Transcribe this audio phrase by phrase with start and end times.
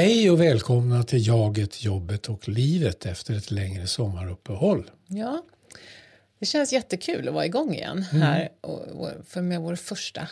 [0.00, 4.90] Hej och välkomna till Jaget, jobbet och livet efter ett längre sommaruppehåll.
[5.06, 5.42] Ja,
[6.38, 8.22] det känns jättekul att vara igång igen Mm.
[8.22, 10.28] här och för med vår första,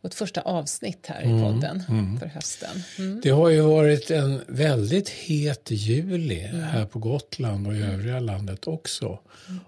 [0.00, 1.82] vårt första avsnitt här i podden
[2.20, 2.82] för hösten.
[2.98, 3.20] Mm.
[3.22, 8.66] Det har ju varit en väldigt het juli här på Gotland och i övriga landet
[8.66, 9.18] också.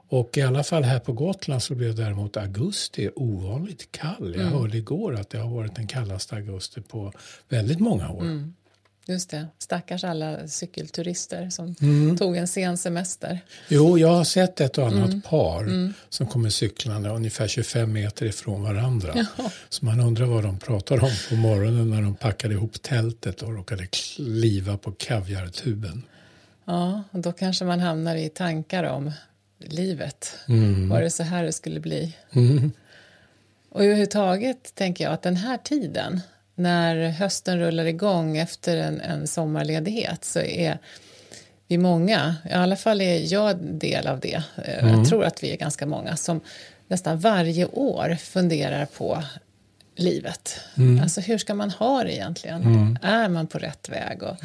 [0.08, 4.34] Och i alla fall här på Gotland så blev däremot augusti ovanligt kall.
[4.38, 7.12] Jag hörde igår att det har varit den kallaste augusti på
[7.48, 8.52] väldigt många år.
[9.06, 12.16] Just det, stackars alla cykelturister som Mm.
[12.18, 13.40] tog en sen semester.
[13.68, 18.62] Jo, jag har sett ett och annat par som kommer cyklande ungefär 25 meter ifrån
[18.62, 19.26] varandra.
[19.68, 23.54] Så man undrar vad de pratar om på morgonen när de packade ihop tältet och
[23.54, 26.02] råkade kliva på kaviartuben.
[26.64, 29.12] Ja, och då kanske man hamnar i tankar om
[29.58, 30.34] livet.
[30.90, 32.16] Var det så här det skulle bli?
[33.68, 36.20] Och överhuvudtaget tänker jag att den här tiden,
[36.54, 40.78] när hösten rullar igång efter en, en sommarledighet, så är
[41.68, 45.52] vi många, i alla fall är jag del av det, eh, jag tror att vi
[45.52, 46.40] är ganska många, som
[46.88, 49.22] nästan varje år funderar på
[49.96, 50.60] livet.
[51.02, 52.62] Alltså hur ska man ha det egentligen?
[53.02, 54.22] Är man på rätt väg?
[54.22, 54.36] Och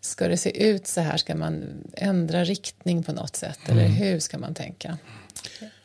[0.00, 1.16] Ska det se ut så här?
[1.16, 1.64] Ska man
[1.96, 3.58] ändra riktning på något sätt?
[3.68, 4.98] Eller hur ska man tänka?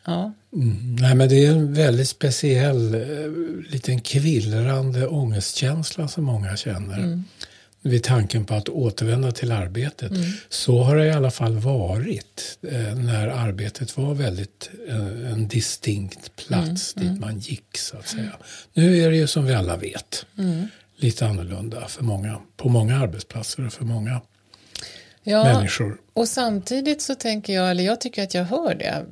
[0.06, 0.96] Ja, Mm.
[1.00, 3.00] Nej, men det är en väldigt speciell, eh,
[3.70, 7.22] liten kvillrande ångestkänsla som många känner.
[7.82, 10.12] Vid tanken på att återvända till arbetet.
[10.48, 16.36] Så har det i alla fall varit eh, när arbetet var väldigt eh, en distinkt
[16.36, 18.32] plats dit man gick så att säga.
[18.74, 20.26] Nu är det ju som vi alla vet
[20.96, 24.20] lite annorlunda för många, på många arbetsplatser och för många
[25.24, 26.00] ja människor.
[26.12, 29.04] och samtidigt så tänker jag, eller jag tycker att jag hör det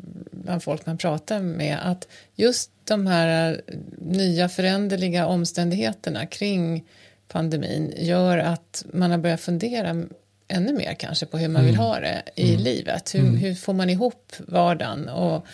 [0.43, 6.85] bland folk man pratar med, att just de här eh, nya föränderliga omständigheterna kring
[7.29, 10.05] pandemin gör att man har börjat fundera
[10.49, 13.15] ännu mer kanske på hur man vill ha det i livet.
[13.15, 15.09] Hur, hur får man ihop vardagen?
[15.09, 15.47] Och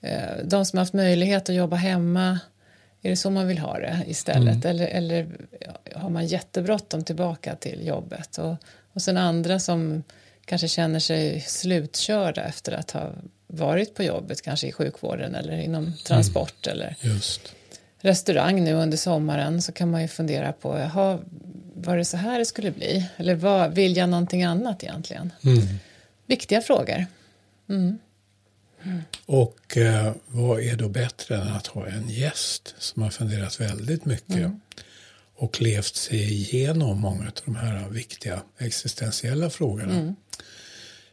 [0.00, 2.38] eh, de som har haft möjlighet att jobba hemma,
[3.02, 4.64] är det så man vill ha det istället?
[4.64, 5.26] Eller, eller
[5.94, 8.38] har man jättebråttom tillbaka till jobbet?
[8.38, 8.56] Och,
[8.94, 10.02] och sen andra som
[10.44, 13.12] kanske känner sig slutkörda efter att ha
[13.46, 17.40] varit på jobbet, kanske i sjukvården eller inom transport eller Just.
[18.00, 21.18] restaurang nu under sommaren så kan man ju fundera på, jaha,
[21.74, 23.06] var det så här det skulle bli?
[23.16, 25.32] Eller vad, vill jag någonting annat egentligen?
[26.26, 27.06] Viktiga frågor.
[29.26, 34.04] Och eh, vad är då bättre än att ha en gäst som har funderat väldigt
[34.04, 34.50] mycket
[35.36, 40.14] och levt sig igenom många av de här viktiga existentiella frågorna.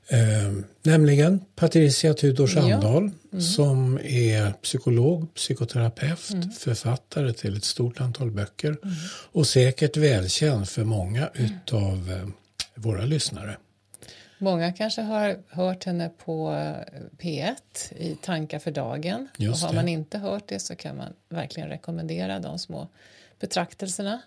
[0.08, 8.78] Eh, nämligen Patricia Tudor Sandahl som är psykolog, psykoterapeut, författare till ett stort antal böcker
[9.32, 12.28] och säkert välkänd för många utav eh,
[12.76, 13.58] våra lyssnare.
[14.38, 17.56] Många kanske har hört henne på eh, P1
[17.98, 19.28] i Tankar för dagen.
[19.38, 19.82] Just och har det.
[19.82, 22.88] man inte hört det så kan man verkligen rekommendera de små
[23.42, 24.22] betraktelserna.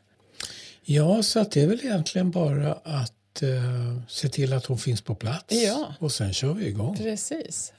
[0.83, 5.01] Ja, så att det är väl egentligen bara att eh, se till att hon finns
[5.03, 5.63] på plats.
[5.65, 5.95] Ja.
[5.99, 6.97] Och sen kör vi igång.
[6.97, 7.73] Precis.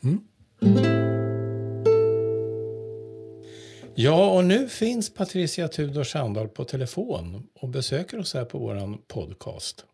[3.95, 8.97] Ja, och nu finns Patricia Tudor Sandahl på telefon och besöker oss här på våran
[9.07, 9.85] podcast.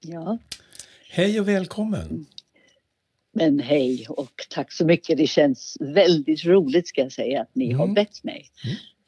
[0.00, 0.38] Ja,
[1.10, 2.26] Hej och välkommen.
[3.32, 5.18] men hej och tack så mycket.
[5.18, 8.46] Det känns väldigt roligt ska jag säga att ni har bett mig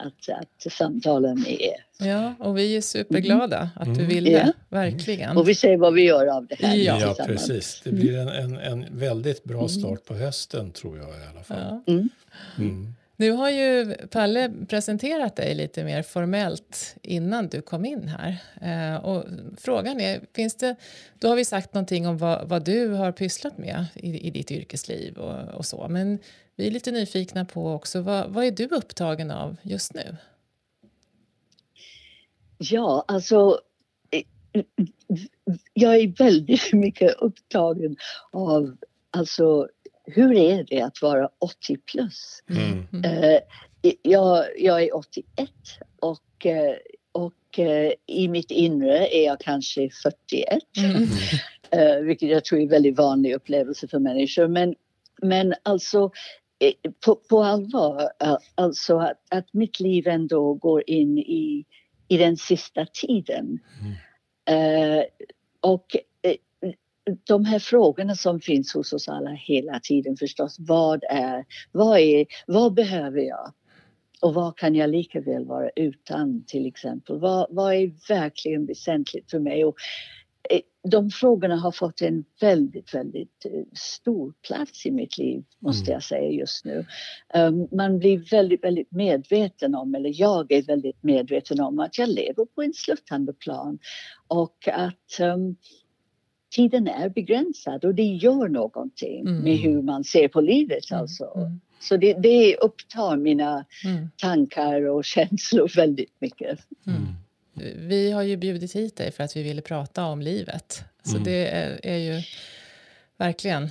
[0.06, 1.84] att, att samtala med er.
[1.98, 4.52] Ja, och vi är superglada att du ville, Ja.
[4.68, 5.36] verkligen.
[5.36, 7.14] Och vi ser vad vi gör av det här Ja.
[7.18, 7.80] Ja, precis.
[7.84, 11.80] Det blir en, en, en väldigt bra start på hösten tror jag i alla fall.
[11.86, 11.92] Ja.
[11.92, 12.08] Mm.
[12.58, 12.94] Mm.
[13.16, 18.36] Nu har ju Palle presenterat dig lite mer formellt innan du kom in här.
[18.94, 19.24] Eh, och
[19.58, 20.76] frågan är, finns det,
[21.18, 24.50] då har vi sagt någonting om vad, vad du har pysslat med i, i ditt
[24.50, 25.86] yrkesliv och, och så.
[25.88, 26.18] Men
[26.56, 30.16] vi är lite nyfikna på också, vad, vad är du upptagen av just nu?
[32.58, 33.60] Ja, alltså
[34.10, 34.62] eh,
[35.72, 37.96] jag är väldigt mycket upptagen
[38.30, 38.76] av
[39.10, 39.68] alltså
[40.04, 42.42] hur är det att vara 80 plus?
[42.50, 43.04] Mm.
[43.04, 43.40] Eh,
[44.02, 45.50] jag, jag är 81
[46.00, 46.76] och, eh,
[47.12, 50.62] och eh, i mitt inre är jag kanske 41.
[50.76, 51.08] Mm.
[51.70, 54.48] Eh, vilket jag tror är en väldigt vanlig upplevelse för människor.
[54.48, 54.74] Men,
[55.22, 56.10] men alltså
[57.04, 58.08] på, på allvar,
[58.54, 61.64] alltså att, att mitt liv ändå går in i,
[62.08, 63.58] i den sista tiden.
[64.48, 65.04] Eh,
[65.60, 66.36] och eh,
[67.26, 70.56] de här frågorna som finns hos oss alla hela tiden förstås.
[70.58, 73.52] Vad är, vad är, vad behöver jag?
[74.22, 77.18] och vad kan jag lika väl vara utan till exempel?
[77.18, 79.64] Vad, vad är verkligen väsentligt för mig?
[79.64, 79.74] Och
[80.88, 85.92] de frågorna har fått en väldigt, väldigt eh, stor plats i mitt liv, måste mm.
[85.92, 86.86] jag säga just nu.
[87.34, 92.08] Um, man blir väldigt, väldigt medveten om, eller jag är väldigt medveten om att jag
[92.08, 93.78] lever på en sluttande plan
[94.28, 95.56] och att um,
[96.54, 99.42] tiden är begränsad och det gör någonting mm.
[99.42, 101.02] med hur man ser på livet mm.
[101.02, 101.32] alltså.
[101.36, 101.60] Mm.
[101.80, 104.08] Så det, det upptar mina mm.
[104.16, 106.58] tankar och känslor väldigt mycket.
[106.86, 107.06] Mm.
[107.76, 110.84] Vi har ju bjudit hit dig för att vi ville prata om livet.
[111.02, 111.24] Så mm.
[111.24, 112.22] det är, är, ju
[113.16, 113.70] verkligen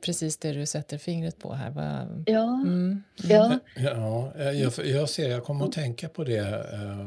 [0.00, 1.72] precis det du sätter fingret på här.
[2.26, 2.54] Ja.
[2.54, 3.02] Mm.
[3.16, 3.58] ja.
[3.76, 6.38] ja jag, jag ser, jag kommer att tänka på det
[6.72, 7.06] eh,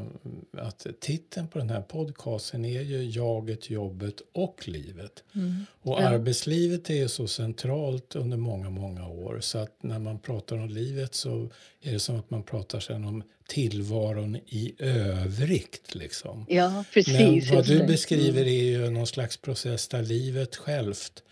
[0.66, 5.24] att titeln på den här podcasten är ju Jaget, jobbet och livet.
[5.34, 5.66] Mm.
[5.82, 6.08] Och ja.
[6.08, 10.68] arbetslivet är ju så centralt under många, många år så att när man pratar om
[10.68, 11.50] livet så
[11.82, 15.94] är det som att man pratar sen om tillvaron i övrigt.
[15.94, 16.46] Liksom.
[16.48, 17.18] Ja, precis.
[17.18, 18.54] Men vad du beskriver mm.
[18.54, 21.22] är ju någon slags process där livet självt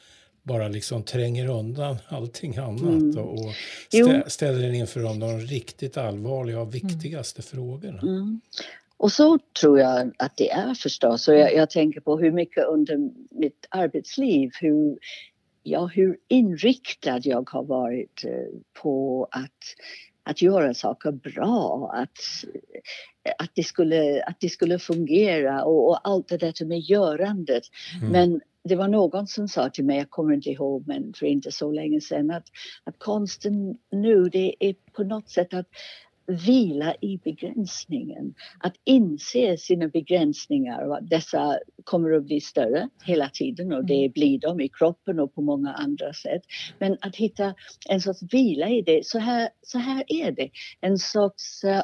[0.43, 3.19] bara liksom tränger undan allting annat mm.
[3.19, 3.53] och
[3.89, 7.47] stä ställer den inför de, de riktigt allvarliga och viktigaste mm.
[7.47, 8.01] frågorna.
[8.03, 8.41] Mm.
[8.97, 11.29] Och så tror jag att det är förstås.
[11.29, 12.99] Och jag, jag, tänker på hur mycket under
[13.31, 14.99] mitt arbetsliv, hur,
[15.63, 19.75] ja, hur inriktad jag har varit eh, på att,
[20.25, 22.19] att göra saker bra, att,
[23.39, 27.63] att, det, skulle, att det skulle fungera och, och allt det där med görandet.
[28.01, 28.13] Mm.
[28.13, 31.53] Men det var någon som sa till mig, jag kommer inte ihåg men för inte
[31.53, 32.47] så länge sedan att,
[32.85, 35.67] att konsten nu det är på något sätt att
[36.27, 38.35] vila i begränsningen.
[38.59, 44.05] Att inse sina begränsningar och att dessa kommer att bli större hela tiden och det
[44.05, 44.13] mm.
[44.13, 46.43] blir de i kroppen och på många andra sätt.
[46.79, 47.55] Men att hitta
[47.89, 50.51] en sorts vila i det, så här, så här är det.
[50.81, 51.83] En sorts, uh,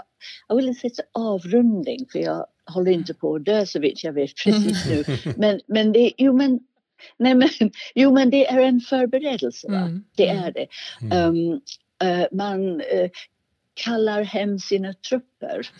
[0.49, 4.12] jag vill inte säga avrundning för jag håller inte på att dö så vitt jag
[4.12, 5.05] vet precis nu.
[5.37, 6.61] Men, men det, jo men
[7.17, 7.49] Nej men,
[7.94, 9.76] jo men det är en förberedelse, va?
[9.76, 10.05] Mm.
[10.17, 10.67] det är det.
[11.17, 11.61] Um,
[12.05, 13.08] uh, man uh,
[13.85, 15.71] kallar hem sina trupper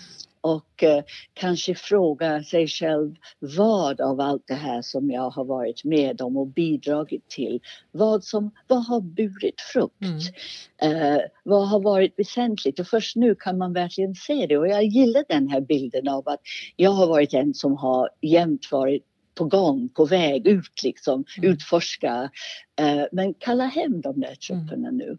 [0.41, 1.03] och uh,
[1.35, 6.37] kanske frågar sig själv vad av allt det här som jag har varit med om
[6.37, 7.61] och bidragit till,
[7.91, 10.03] vad, som, vad har burit frukt?
[10.81, 10.97] Mm.
[10.97, 12.81] Uh, vad har varit väsentligt?
[12.81, 16.29] Och först nu kan man verkligen se det och jag gillar den här bilden av
[16.29, 16.41] att
[16.77, 19.05] jag har varit en som har jämt varit
[19.35, 21.51] på gång, på väg ut liksom, mm.
[21.51, 22.31] utforska.
[22.81, 25.19] Uh, men kalla hem de där trupperna nu.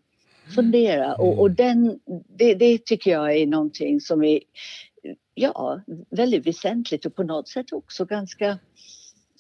[0.50, 0.56] Mm.
[0.56, 1.56] Fundera och, och mm.
[1.56, 2.00] den,
[2.38, 4.40] det, det, tycker jag är någonting som är
[5.36, 8.60] ja, väldigt väsentligt och på något sätt också ganska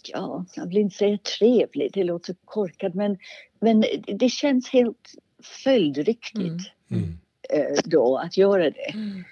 [0.03, 3.17] ja, jag vill inte säga trevligt, det låter korkat men,
[3.59, 5.13] men det känns helt
[5.63, 7.03] följdriktigt mm.
[7.03, 7.19] Mm.
[7.49, 8.93] Eh, då att göra det.
[8.93, 9.23] Mm.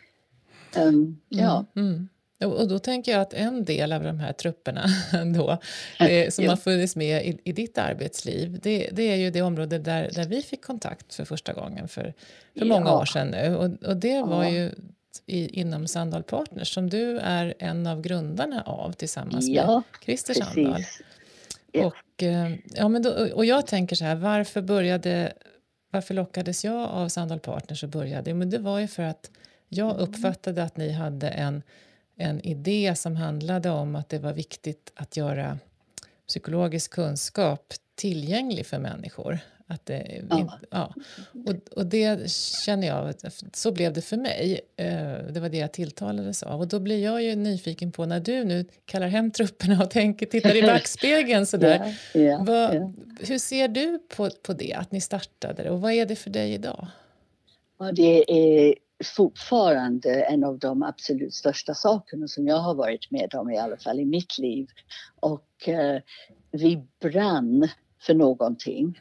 [0.77, 1.65] Um, ja.
[1.75, 2.09] Mm.
[2.45, 4.85] Och då tänker jag att en del av de här trupperna
[5.35, 5.57] då,
[6.05, 6.51] eh, som ja.
[6.51, 10.25] har funnits med i, i ditt arbetsliv, det, det, är ju det område där, där
[10.25, 12.13] vi fick kontakt för första gången för,
[12.59, 13.55] för många år sedan nu.
[13.55, 14.49] Och, och det var ja.
[14.49, 14.71] ju
[15.25, 20.33] i, inom Sandahl Partners som du är en av grundarna av tillsammans ja, med Christer
[20.33, 20.83] Sandahl.
[21.73, 25.33] Och, eh, ja, men då, och jag tänker så här, varför började
[25.91, 28.33] varför lockades jag av Sandahl Partners och började?
[28.33, 29.31] Men det var ju för att
[29.69, 30.01] jag mm.
[30.01, 31.63] uppfattade att ni hade en
[32.17, 35.59] en idé som handlade om att det var viktigt att göra
[36.27, 39.39] psykologisk kunskap tillgänglig för människor.
[39.69, 40.59] Att det, ja.
[40.71, 40.93] ja.
[41.45, 43.13] Och, och det känner jag,
[43.53, 44.61] så blev det för mig.
[44.75, 44.87] Eh,
[45.29, 46.59] det var det jag tilltalades av.
[46.59, 50.25] Och då blir jag ju nyfiken på när du nu kallar hem trupperna och tänker,
[50.25, 51.97] tittar i backspegeln sådär.
[52.13, 52.93] Ja, ja, vad,
[53.27, 56.53] hur ser du på, på det, att ni startade och vad är det för dig
[56.53, 56.87] idag?
[57.79, 63.35] Ja, det är fortfarande en av de absolut största sakerna som jag har varit med
[63.35, 64.67] om i alla fall i mitt liv.
[65.19, 66.01] Och eh,
[66.51, 67.69] vi brann
[68.01, 68.99] för någonting.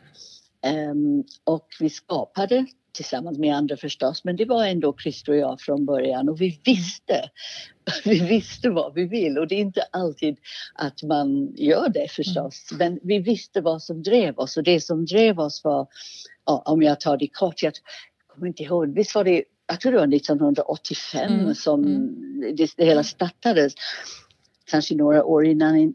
[0.91, 5.61] Um, och vi skapade tillsammans med andra förstås, men det var ändå Christer och jag
[5.61, 7.31] från början och vi visste,
[8.05, 10.39] vi visste vad vi vill och det är inte alltid
[10.75, 12.79] att man gör det förstås, mm.
[12.79, 15.89] men vi visste vad som drev oss och det som drev oss var,
[16.47, 17.73] ja, om jag tar det kort, jag
[18.27, 21.55] kommer inte ihåg, visst var det jag tror det var 1985 mm.
[21.55, 22.57] som mm.
[22.57, 23.73] Det, det hela startades.
[24.65, 25.91] Kanske några år innan eh,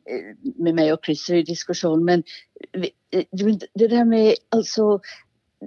[0.55, 2.05] med mig och Christer i diskussion.
[2.05, 2.23] Men
[3.09, 3.23] eh,
[3.73, 4.99] det där med alltså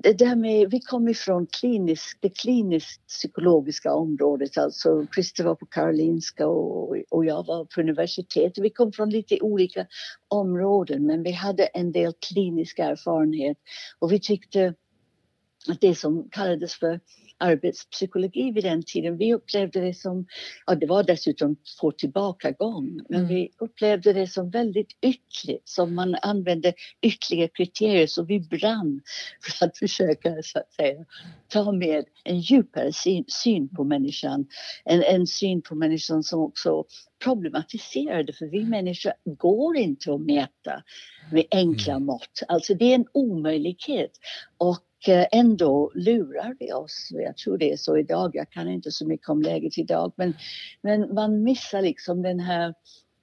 [0.03, 4.59] det där med, vi kom ifrån klinisk, det kliniskt psykologiska området.
[4.59, 8.65] Alltså Christer var på Karolinska och, och jag var på universitetet.
[8.65, 9.87] Vi kom från lite olika
[10.29, 13.59] områden men vi hade en del klinisk erfarenhet
[13.99, 14.75] och vi tyckte
[15.69, 17.01] att det som kallades för
[17.39, 19.17] arbetspsykologi vid den tiden.
[19.17, 20.27] Vi upplevde det som,
[20.67, 23.29] ja det var dessutom få tillbakagång, men mm.
[23.29, 26.73] vi upplevde det som väldigt ytligt, som man använde
[27.03, 29.01] ytliga kriterier så vi brann
[29.43, 31.05] för att försöka så att säga
[31.49, 34.47] ta med en djupare syn, syn på människan.
[34.85, 36.85] En, en syn på människan som också
[37.25, 40.83] problematiserade för vi människor går inte att mäta
[41.33, 42.07] med enkla mm.
[42.07, 42.43] mått.
[42.49, 44.11] Alltså det är en omöjlighet.
[44.59, 47.09] Och Eh, ändå lurar vi oss.
[47.25, 48.31] Jag tror det är så idag.
[48.35, 50.13] Jag kan inte så mycket om läget idag.
[50.17, 50.35] Men,
[50.83, 52.75] men man missar liksom den här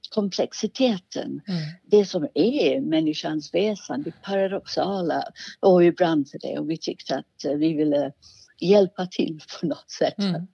[0.09, 1.41] komplexiteten.
[1.47, 1.61] Mm.
[1.85, 5.23] Det som är människans väsen, det paradoxala.
[5.59, 8.11] Och vi brann för det och vi tyckte att vi ville
[8.59, 10.35] hjälpa till på något sätt mm.
[10.35, 10.49] att,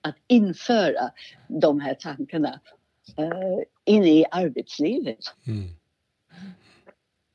[0.00, 1.10] att införa
[1.48, 2.60] de här tankarna
[3.18, 5.18] uh, in i arbetslivet.
[5.46, 5.68] Mm.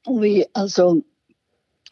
[0.07, 1.01] Och vi, alltså,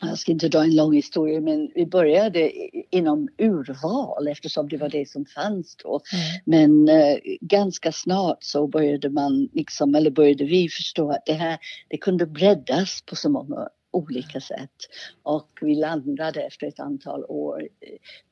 [0.01, 2.51] jag ska inte dra en lång historia men vi började
[2.95, 6.01] inom urval eftersom det var det som fanns då.
[6.13, 6.41] Mm.
[6.45, 11.57] Men eh, ganska snart så började man liksom, eller började vi förstå att det här
[11.87, 14.75] det kunde breddas på så många olika sätt.
[15.23, 17.67] Och vi landade efter ett antal år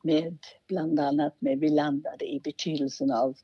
[0.04, 3.36] med bland annat med, vi landade i betydelsen av,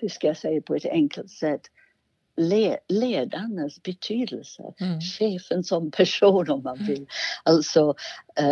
[0.00, 1.62] hur ska jag säga på ett enkelt sätt,
[2.38, 4.62] le, ledarens betydelse.
[4.80, 5.00] Mm.
[5.00, 7.06] Chefen som person om man vill.
[7.42, 7.94] Alltså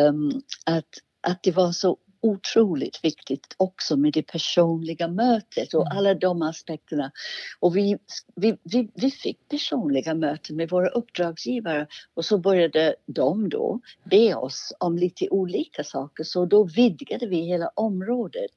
[0.08, 0.88] um, att,
[1.20, 5.98] att det var så otroligt viktigt också med det personliga mötet och mm.
[5.98, 7.12] alla de aspekterna.
[7.60, 7.98] Och vi,
[8.36, 14.34] vi, vi, vi fick personliga möten med våra uppdragsgivare och så började de då be
[14.34, 18.50] oss om lite olika saker så då vidgade vi hela området.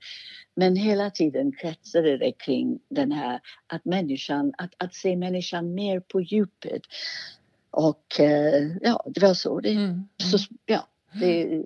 [0.55, 5.99] Men hela tiden kretsade det kring den här att människan, att, att se människan mer
[5.99, 6.81] på djupet.
[7.71, 10.07] Och eh, ja, det var så det, mm.
[10.17, 11.63] så, ja, det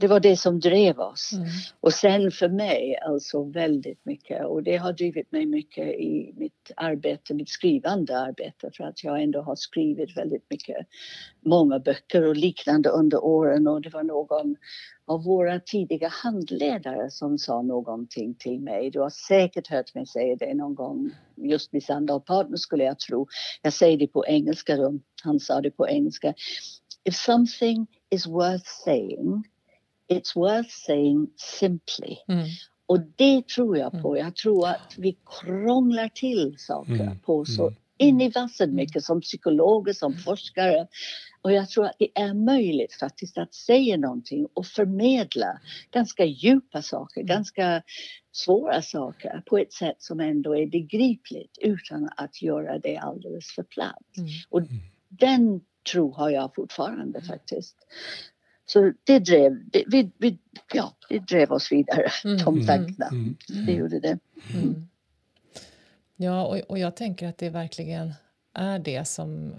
[0.00, 1.32] det var det som drev oss.
[1.32, 1.48] Mm.
[1.80, 6.70] Och sen för mig alltså väldigt mycket och det har drivit mig mycket i mitt
[6.76, 10.76] arbete, mitt skrivande arbete för att jag ändå har skrivit väldigt mycket,
[11.40, 14.56] många böcker och liknande under åren och det var någon
[15.06, 18.90] av våra tidiga handledare som sa någonting till mig.
[18.90, 21.10] Du har säkert hört mig säga det någon gång.
[21.36, 23.26] Just vid Sandal Partner skulle jag tro.
[23.62, 24.98] Jag säger det på engelska då.
[25.22, 26.34] Han sa det på engelska.
[27.04, 29.44] If something is worth saying
[30.08, 32.16] it's worth saying simply.
[32.28, 32.46] Mm.
[32.86, 34.14] Och det tror jag på.
[34.14, 34.26] Mm.
[34.26, 37.18] Jag tror att vi krånglar till saker mm.
[37.18, 37.74] på så mm.
[37.98, 40.86] in i vassen mycket som psykologer, som forskare.
[41.42, 45.60] Och jag tror att det är möjligt faktiskt att säga någonting och förmedla
[45.90, 47.28] ganska djupa saker, mm.
[47.28, 47.82] ganska
[48.32, 53.62] svåra saker på ett sätt som ändå är begripligt utan att göra det alldeles för
[53.62, 54.16] platt.
[54.16, 54.28] Mm.
[54.48, 54.62] Och
[55.08, 55.60] den
[55.92, 57.76] tro har jag fortfarande faktiskt.
[58.66, 60.38] Så det drev, det, vi, vi,
[60.72, 62.38] ja, det drev oss vidare, mm.
[62.38, 63.08] de tankarna.
[63.08, 63.36] Mm.
[63.50, 63.66] Mm.
[63.66, 64.18] Det gjorde det.
[64.54, 64.88] Mm.
[66.16, 68.14] Ja, och, och jag tänker att det verkligen
[68.54, 69.54] är det som,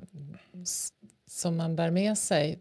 [1.28, 2.60] som man bär med sig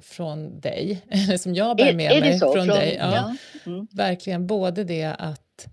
[0.00, 2.96] från dig, eller som jag bär med är, mig från, från, dig.
[3.00, 3.36] Ja, ja.
[3.72, 3.86] Mm.
[3.90, 5.68] Verkligen både det att,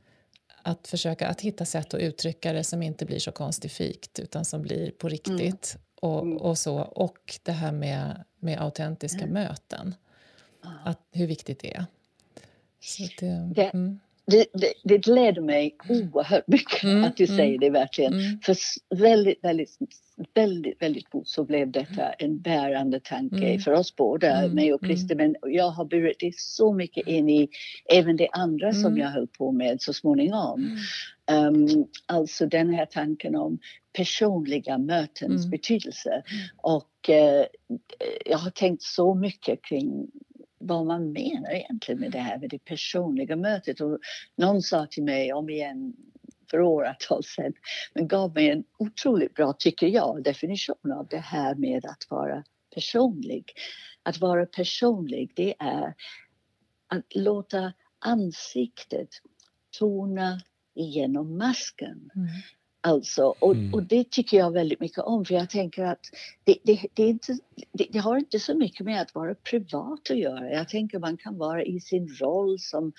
[0.61, 4.61] att försöka att hitta sätt att uttrycka det som inte blir så konstifikt utan som
[4.61, 5.77] blir på riktigt.
[6.01, 6.15] Mm.
[6.15, 6.37] Och, mm.
[6.37, 9.33] och, så, och det här med, med autentiska mm.
[9.33, 9.95] möten.
[10.83, 11.85] Att, hur viktigt det är.
[13.19, 13.99] Det, det, mm.
[14.25, 18.13] det, det, det gläder mig oerhört mycket mm, att du mm, säger det verkligen.
[18.13, 18.39] Mm.
[18.43, 18.55] För
[18.95, 19.77] väldigt, väldigt,
[20.33, 25.15] väldigt, väldigt fort så blev detta en bärande tanke för oss båda, mig och Christer.
[25.15, 27.49] Men jag har burit det så mycket in i
[27.93, 30.77] även det andra som jag höll på med så småningom.
[31.31, 33.59] Um, alltså den här tanken om
[33.93, 35.49] personliga mötens mm.
[35.49, 36.23] betydelse.
[36.57, 37.45] Och uh,
[38.25, 40.11] jag har tänkt så mycket kring
[40.59, 43.81] vad man menar egentligen med det här med det personliga mötet.
[43.81, 43.99] Och
[44.35, 45.93] någon sa till mig om igen
[46.51, 47.53] för åratal sedan,
[47.93, 52.43] men gav mig en otroligt bra, tycker jag, definition av det här med att vara
[52.73, 53.51] personlig.
[54.03, 55.93] Att vara personlig, det är
[56.87, 59.09] att låta ansiktet
[59.79, 60.41] tona
[60.77, 62.09] igenom masken.
[62.15, 62.27] Mm.
[62.81, 63.73] Alltså, och, mm.
[63.73, 65.99] och det tycker jag väldigt mycket om för jag tänker att
[66.43, 67.37] det, det, det, är inte,
[67.71, 70.51] det, det, har inte så mycket med att vara privat att göra.
[70.51, 72.93] Jag tänker man kan vara i sin roll som,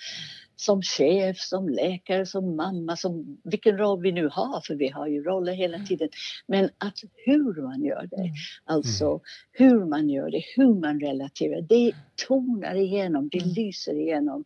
[0.55, 5.07] som chef, som läkare, som mamma, som vilken roll vi nu har för vi har
[5.07, 5.87] ju roller hela mm.
[5.87, 6.09] tiden.
[6.47, 8.31] Men att hur man gör det, mm.
[8.65, 9.19] alltså
[9.51, 11.91] hur man gör det, hur man relaterar, det
[12.27, 13.53] tonar igenom, det mm.
[13.53, 14.45] lyser igenom.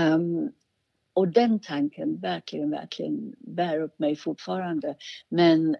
[0.00, 0.52] Um,
[1.14, 4.94] och den tanken verkligen, verkligen bär upp mig fortfarande.
[5.28, 5.76] Men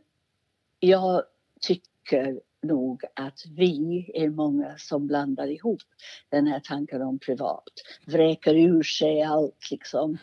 [0.80, 1.22] jag
[1.60, 5.82] tycker nog att vi är många som blandar ihop
[6.28, 7.70] den här tanken om privat,
[8.06, 10.18] vräker ur sig allt liksom.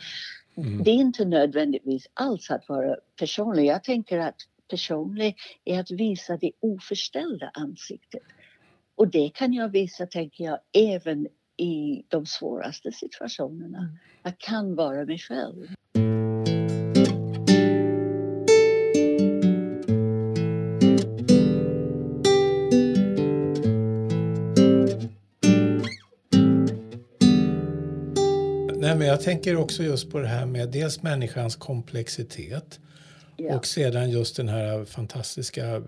[0.55, 0.83] Mm.
[0.83, 3.65] Det är inte nödvändigtvis alls att vara personlig.
[3.65, 4.35] Jag tänker att
[4.69, 5.35] personlig
[5.65, 8.23] är att visa det oförställda ansiktet.
[8.95, 11.27] Och det kan jag visa, tänker jag, även
[11.59, 13.77] i de svåraste situationerna.
[13.77, 13.97] Mm.
[14.23, 15.67] Jag kan vara mig själv.
[28.81, 32.79] Nej, men jag tänker också just på det här med dels människans komplexitet
[33.37, 33.55] ja.
[33.55, 35.81] och sedan just den här fantastiska eh,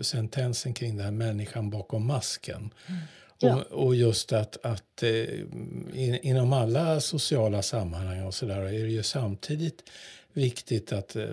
[0.00, 2.70] sentensen kring den här människan bakom masken.
[2.86, 3.00] Mm.
[3.40, 3.64] Ja.
[3.70, 5.10] Och, och, just att, att eh,
[5.94, 9.82] in, inom alla sociala sammanhang och så där är det ju samtidigt
[10.32, 11.24] viktigt att eh,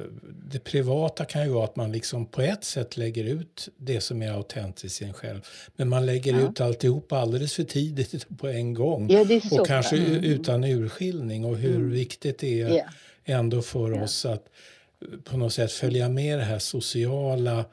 [0.52, 4.22] det privata kan ju vara att man liksom på ett sätt lägger ut det som
[4.22, 5.42] är autentiskt i en själv.
[5.76, 6.50] Men man lägger ja.
[6.50, 9.10] ut alltihop alldeles för tidigt på en gång.
[9.10, 10.24] Ja, och kanske mm.
[10.24, 11.92] utan urskiljning och hur mm.
[11.92, 12.90] viktigt det är yeah.
[13.26, 14.04] ändå för yeah.
[14.04, 14.46] oss att
[15.24, 17.66] på något sätt följa med det här sociala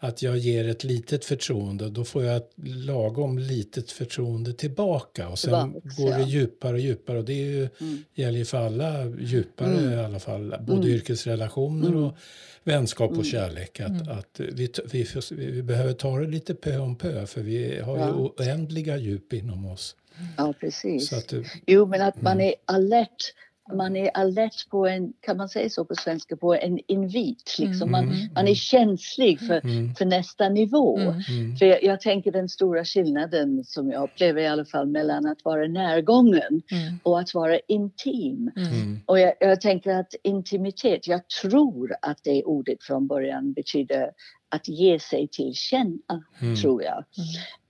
[0.00, 5.28] att jag ger ett litet förtroende, då får jag ett lagom litet förtroende tillbaka.
[5.28, 7.18] Och sen tillbaka, går det djupare och djupare.
[7.18, 8.04] Och det är ju, mm.
[8.14, 9.92] gäller ju för alla djupare mm.
[9.92, 10.94] i alla fall, både mm.
[10.94, 12.16] yrkesrelationer och
[12.64, 13.24] vänskap och mm.
[13.24, 13.80] kärlek.
[13.80, 14.18] Att, mm.
[14.18, 18.06] att vi, vi, vi, behöver ta det lite pö om pö, för vi har ja.
[18.06, 19.96] ju oändliga djup inom oss.
[20.36, 21.12] Ja, precis.
[21.12, 21.32] Att,
[21.66, 22.46] jo, men att man mm.
[22.46, 23.34] är alert
[23.72, 27.56] man är alert på en, kan man säga så på svenska, på en invit.
[27.58, 27.90] Liksom.
[27.90, 28.16] Man, mm.
[28.34, 29.94] man är känslig för, mm.
[29.94, 30.98] för nästa nivå.
[30.98, 31.14] Mm.
[31.28, 31.56] mm.
[31.56, 35.44] För jag, jag, tänker den stora skillnaden som jag upplever i alla fall mellan att
[35.44, 36.98] vara närgången mm.
[37.02, 38.50] och att vara intim.
[38.56, 39.00] Mm.
[39.06, 44.10] Och jag, jag tänker att intimitet, jag tror att det ordet från början betyder
[44.48, 46.56] att ge sig till känna, mm.
[46.56, 47.04] tror jag.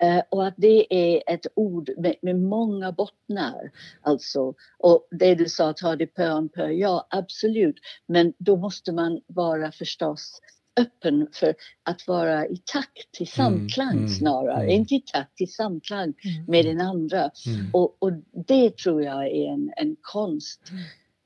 [0.00, 0.16] Mm.
[0.16, 3.70] Uh, och att det är ett ord med, med, många bottnar.
[4.02, 7.76] Alltså, och det du sa, ta det pö om pö, ja absolut.
[8.06, 10.40] Men då måste man vara förstås
[10.80, 14.62] öppen för att vara i takt, i samklang mm, mm, snarare.
[14.62, 14.70] Mm.
[14.70, 16.44] Inte i takt, i samklang mm.
[16.48, 17.30] med den andra.
[17.46, 17.70] Mm.
[17.72, 18.12] Och, och,
[18.46, 20.60] det tror jag är en, en konst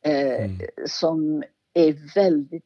[0.04, 0.50] eh,
[0.86, 1.42] som
[1.74, 2.64] är väldigt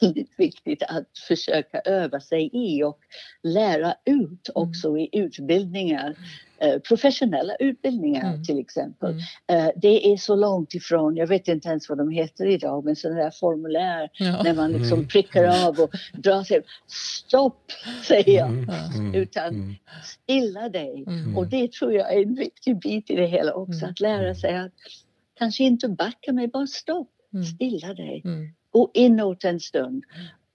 [0.00, 2.98] väldigt viktigt att försöka öva sig i och
[3.42, 4.54] lära ut mm.
[4.54, 5.00] också mm.
[5.00, 6.16] i utbildningar.
[6.58, 8.44] Eh, professionella utbildningar mm.
[8.44, 9.10] till exempel.
[9.10, 9.66] Mm.
[9.66, 12.96] Eh, det är så långt ifrån, jag vet inte ens vad de heter idag, men
[12.96, 14.42] sådana där formulär ja.
[14.42, 15.08] när man liksom mm.
[15.08, 16.62] prickar av och drar sig.
[16.86, 17.72] Stopp,
[18.06, 18.48] säger jag.
[18.48, 19.14] Mm.
[19.14, 21.04] Utan stilla dig.
[21.36, 24.56] Och det tror jag är en viktig bit i det hela också, att lära sig
[24.56, 24.72] att
[25.38, 27.10] kanske inte backa mig, bara stopp.
[27.54, 28.22] Stilla dig.
[28.70, 30.04] Gå inåt en stund.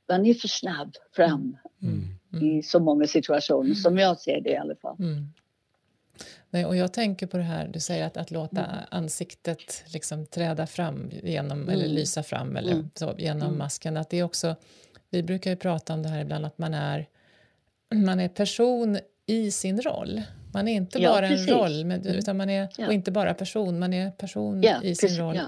[0.10, 2.08] Man är för snabb fram mm.
[2.34, 2.46] Mm.
[2.46, 4.96] i så många situationer, som jag ser det i alla fall.
[5.00, 5.28] Mm.
[6.50, 8.86] Nej, och jag tänker på det här, du säger att, att låta mm.
[8.92, 11.70] ansiktet liksom träda fram genom, mm.
[11.70, 12.90] eller lysa fram eller mm.
[12.94, 13.58] så, genom mm.
[13.58, 13.98] masken.
[13.98, 14.56] Att det är också,
[15.10, 17.08] vi brukar ju prata om det här ibland att man är,
[17.96, 20.22] man är person i sin roll.
[20.54, 21.48] Man är inte ja, bara precis.
[21.48, 22.88] en roll, men, utan man är, ja.
[22.88, 25.40] och inte bara person, man är person ja, i sin precis, roll.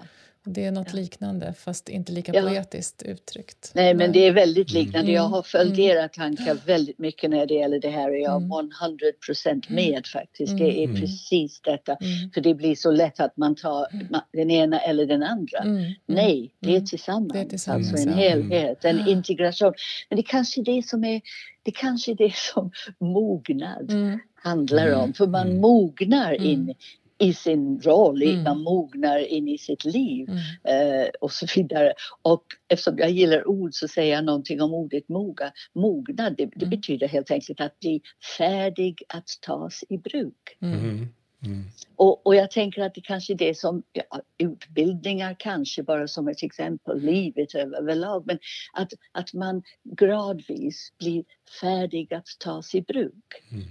[0.49, 0.99] Det är något ja.
[0.99, 2.41] liknande, fast inte lika ja.
[2.41, 3.71] poetiskt uttryckt.
[3.73, 5.11] Nej, men det är väldigt liknande.
[5.11, 5.13] Mm.
[5.13, 5.91] Jag har följt mm.
[5.91, 8.09] era tankar väldigt mycket när det gäller det här.
[8.11, 8.71] Jag är mm.
[8.81, 9.85] 100 procent mm.
[9.85, 10.57] med faktiskt.
[10.57, 11.01] Det är mm.
[11.01, 11.95] precis detta.
[11.95, 12.31] Mm.
[12.33, 13.87] För det blir så lätt att man tar
[14.33, 15.63] den ena eller den andra.
[16.05, 17.33] Nej, det är tillsammans.
[17.33, 19.73] Det är tillsammans alltså en helhet, en integration.
[20.09, 21.21] Men det kanske är det som är
[21.63, 23.91] det kanske är det som mognad
[24.35, 25.13] handlar om.
[25.13, 26.73] För man mognar in
[27.19, 28.43] i sin roll, mm.
[28.43, 31.03] man mognar in i sitt liv mm.
[31.03, 31.93] eh, och så vidare.
[32.21, 35.51] Och eftersom jag gillar ord så säger jag någonting om ordet moga.
[35.73, 36.69] Mognad, det, det mm.
[36.69, 38.01] betyder helt enkelt att bli
[38.37, 40.57] färdig att tas i bruk.
[40.61, 40.79] Mm.
[40.79, 41.07] Mm.
[41.45, 41.63] mm.
[41.95, 46.27] Och, och, jag tänker att det kanske är det som, ja, utbildningar kanske bara som
[46.27, 48.39] ett exempel, livet överlag, men
[48.73, 51.23] att, att man gradvis blir
[51.61, 53.43] färdig att tas i bruk.
[53.51, 53.67] Mm.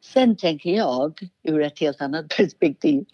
[0.00, 3.04] Sen tänker jag ur ett helt annat perspektiv,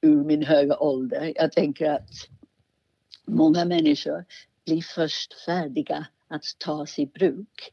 [0.00, 1.32] ur min höga ålder.
[1.36, 2.10] Jag tänker att
[3.26, 4.24] många människor
[4.64, 7.72] blir först färdiga att tas i bruk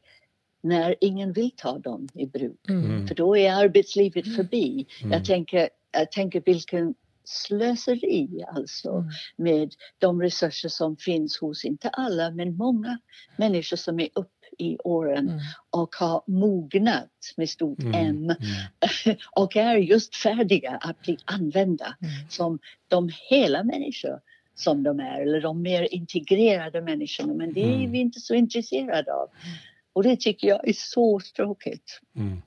[0.60, 2.68] när ingen vill ta dem i bruk.
[2.68, 3.08] Mm.
[3.08, 4.36] För då är arbetslivet mm.
[4.36, 4.86] förbi.
[5.00, 5.12] Mm.
[5.12, 6.94] Jag, tänker, jag tänker vilken
[7.28, 9.10] slöseri alltså mm.
[9.36, 12.98] med de resurser som finns hos, inte alla, men många
[13.36, 15.40] människor som är upp i åren mm.
[15.70, 17.94] och har mognat med stort mm.
[17.94, 19.16] M mm.
[19.30, 22.28] och är just färdiga att bli använda mm.
[22.28, 24.20] som de hela människor
[24.54, 29.14] som de är eller de mer integrerade människorna men det är vi inte så intresserade
[29.14, 29.28] av.
[29.92, 32.00] Och det tycker jag är så tråkigt.
[32.16, 32.42] Mm.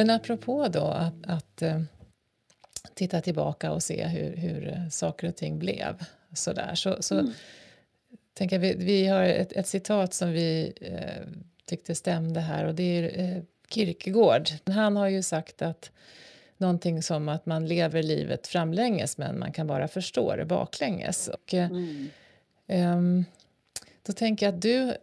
[0.00, 1.80] Men apropå då att, att eh,
[3.00, 7.18] titta tillbaka och se hur, hur uh, saker och ting blev så där, så, så
[7.18, 7.32] mm.
[8.34, 11.32] tänker jag, vi, vi har ett, ett, citat som vi uh,
[11.64, 14.48] tyckte stämde här och det är uh, Kierkegaard.
[14.66, 15.90] Han har ju sagt att
[16.56, 21.28] någonting som att man lever livet framlänges men man kan bara förstå det baklänges.
[21.28, 22.08] Och, mm.
[22.66, 23.24] um,
[24.02, 24.94] då tänker jag att du,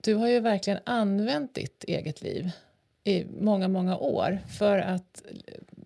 [0.00, 2.50] du har ju verkligen använt ditt eget liv
[3.04, 5.22] i många, många år för att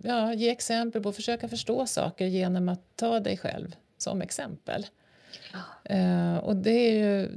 [0.02, 4.86] ja, ge exempel på försöka förstå saker genom att ta dig själv som exempel.
[5.52, 5.94] Ja.
[5.96, 7.28] Uh, och det är ju,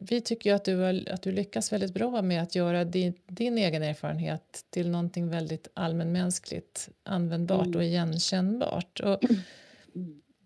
[0.00, 3.14] vi tycker ju att du, har, att du lyckas väldigt bra med att göra din,
[3.26, 7.76] din egen erfarenhet till någonting väldigt allmänmänskligt, användbart mm.
[7.76, 9.00] och igenkännbart.
[9.00, 9.42] Och, mm.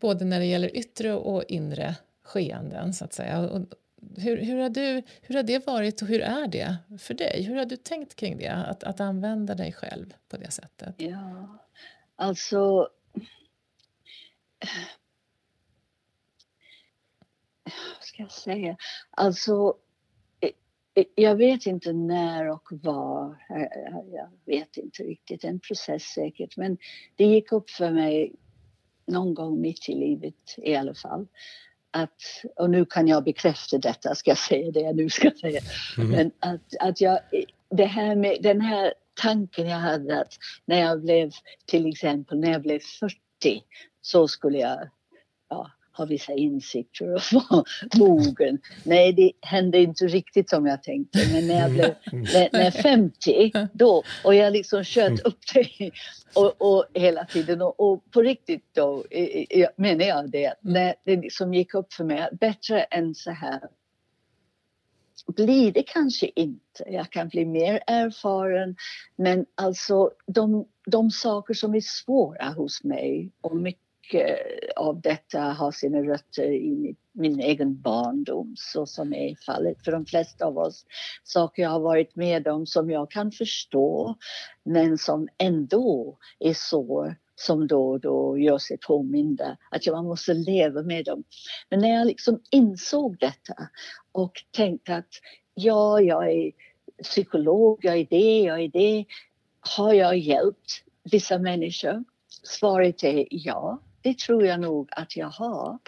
[0.00, 3.40] Både när det gäller yttre och inre skeenden, så att säga.
[3.40, 3.62] Och,
[4.16, 7.42] hur, hur, har du, hur har det varit och hur är det för dig?
[7.42, 10.94] Hur har du tänkt kring det, att, att använda dig själv på det sättet?
[10.98, 11.58] Ja,
[12.16, 12.88] alltså...
[17.64, 18.76] Vad ska jag säga?
[19.10, 19.76] Alltså,
[20.40, 20.50] eh,
[20.94, 23.36] eh, jag vet inte när och var.
[23.50, 25.44] Eh, jag vet inte riktigt.
[25.44, 26.56] En process säkert.
[26.56, 26.78] Men
[27.16, 28.34] det gick upp för mig
[29.06, 31.26] någon gång mitt i livet i alla fall
[32.02, 35.60] att, och nu kan jag bekräfta detta, ska jag säga det jag nu ska säga,
[35.98, 36.10] mm.
[36.10, 37.18] men att, att jag,
[37.70, 40.32] det här med den här tanken jag hade att
[40.64, 41.30] när jag blev,
[41.66, 43.16] till exempel när jag blev 40
[44.00, 44.88] så skulle jag
[45.48, 47.64] ja, ha vissa insikter och vara
[47.96, 48.58] mogen.
[48.84, 51.18] Nej, det hände inte riktigt som jag tänkte.
[51.32, 55.20] Men när jag blev när, när 50, då, och jag liksom kört mm.
[55.24, 55.90] upp det
[56.34, 57.62] och, och hela tiden.
[57.62, 59.04] Och, och, på riktigt då
[59.76, 63.60] menar jag det, när det liksom gick upp för mig, bättre än så här
[65.26, 66.84] blir det kanske inte.
[66.86, 68.76] Jag kan bli mer erfaren.
[69.16, 74.38] Men alltså de, de saker som är svåra hos mig och mycket mycket
[74.76, 80.06] av detta har sina rötter i min egen barndom så som är fallet för de
[80.06, 80.86] flesta av oss.
[81.24, 84.14] Saker jag har varit med om som jag kan förstå
[84.64, 89.56] men som ändå är så som då och då gör sig påminda.
[89.70, 91.24] Att man måste leva med dem.
[91.70, 93.54] Men när jag liksom insåg detta
[94.12, 95.10] och tänkte att
[95.54, 96.52] ja, jag är
[97.02, 99.04] psykolog, jag är det, jag är det.
[99.76, 102.04] Har jag hjälpt vissa människor?
[102.42, 103.80] Svaret är ja.
[104.06, 105.78] Det tror jag nog att jag har.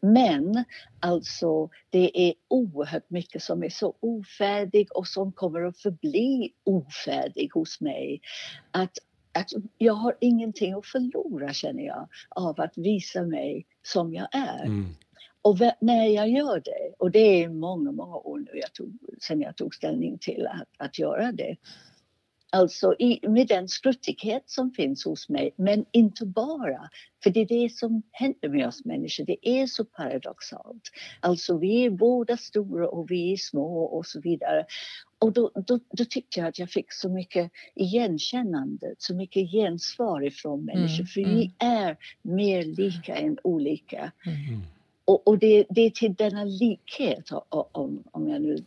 [0.00, 0.64] Men
[1.00, 7.50] alltså det är oerhört mycket som är så ofärdig och som kommer att förbli ofärdig
[7.54, 8.20] hos mig.
[8.70, 8.98] Att,
[9.32, 14.64] att jag har ingenting att förlora känner jag av att visa mig som jag är.
[14.64, 14.94] Mm.
[15.42, 19.40] Och när jag gör det, och det är många, många år nu jag tog, sen
[19.40, 21.56] jag tog ställning till att, att göra det,
[22.54, 26.90] Alltså i, med den skruttighet som finns hos mig, men inte bara.
[27.22, 30.82] För det är det som händer med oss människor, det är så paradoxalt.
[31.20, 34.64] Alltså vi är båda stora och vi är små och så vidare.
[35.18, 40.26] Och då, då, då tyckte jag att jag fick så mycket igenkännande, så mycket gensvar
[40.26, 41.00] ifrån människor.
[41.00, 41.34] Mm, för mm.
[41.34, 44.12] vi är mer lika än olika.
[44.26, 44.60] Mm.
[45.04, 48.64] Och, och det, det, är till denna likhet, om, om jag nu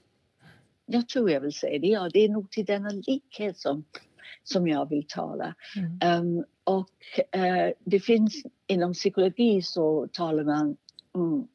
[0.88, 1.88] jag tror jag vill säga det.
[1.88, 3.84] Ja, det är nog till denna likhet som,
[4.44, 5.56] som jag vill tala.
[5.76, 6.38] Mm.
[6.38, 6.90] Um, och
[7.36, 10.78] uh, det finns inom psykologi så talar man
[11.16, 11.48] mm,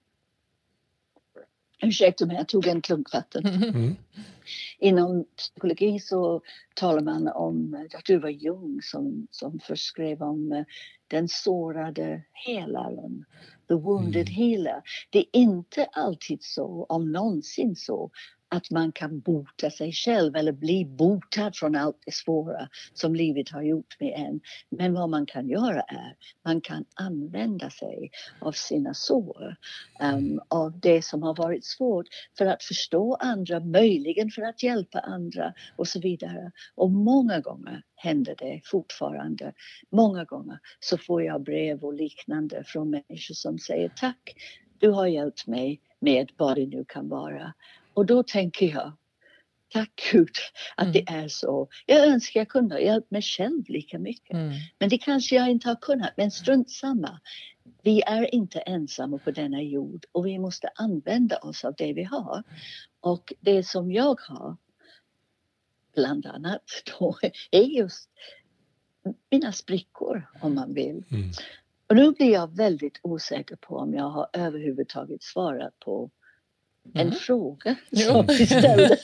[1.85, 3.47] Ursäkta mig, jag tog en klunk vatten.
[3.47, 3.97] Mm.
[4.79, 6.41] Inom psykologi så
[6.75, 10.65] talar man om, jag tror det var Jung som, som först skrev om uh,
[11.09, 13.25] den sårade helaren,
[13.69, 14.35] the wounded mm.
[14.35, 14.83] healer.
[15.11, 18.11] Det är inte alltid så, om någonsin så,
[18.53, 23.49] att man kan bota sig själv eller bli botad från allt det svåra som livet
[23.49, 24.41] har gjort med en.
[24.71, 28.11] Men vad man kan göra är man kan använda sig
[28.41, 29.57] av sina sår,
[30.01, 32.07] um, av det som har varit svårt
[32.39, 36.53] för att förstå andra, möjligen för att hjälpa andra och så vidare.
[36.75, 39.53] Och många gånger händer det fortfarande.
[39.91, 44.35] Många gånger så får jag brev och liknande från människor som säger tack,
[44.79, 47.53] du har hjälpt mig med vad det nu kan vara.
[47.95, 48.93] Och då tänker jag,
[49.73, 50.29] tack Gud
[50.77, 50.93] att Mm.
[50.93, 51.69] det är så.
[51.87, 54.35] Jag önskar jag kunde ha hjälpt mig själv lika mycket.
[54.35, 54.53] Mm.
[54.79, 56.13] Men det kanske jag inte har kunnat.
[56.17, 57.21] Men strunt samma.
[57.83, 62.05] Vi är inte ensamma på denna jord och vi måste använda oss av det vi
[62.05, 62.43] har.
[63.01, 64.57] Och det som jag har,
[65.95, 66.63] bland annat,
[66.99, 67.19] då,
[67.51, 68.11] är just
[69.31, 71.05] mina sprickor om man vill.
[71.11, 71.31] Mm.
[71.87, 76.11] Och nu blir jag väldigt osäker på om jag har överhuvudtaget svarat på
[76.95, 77.17] en Mhm.
[77.17, 78.97] fråga som vi ställde.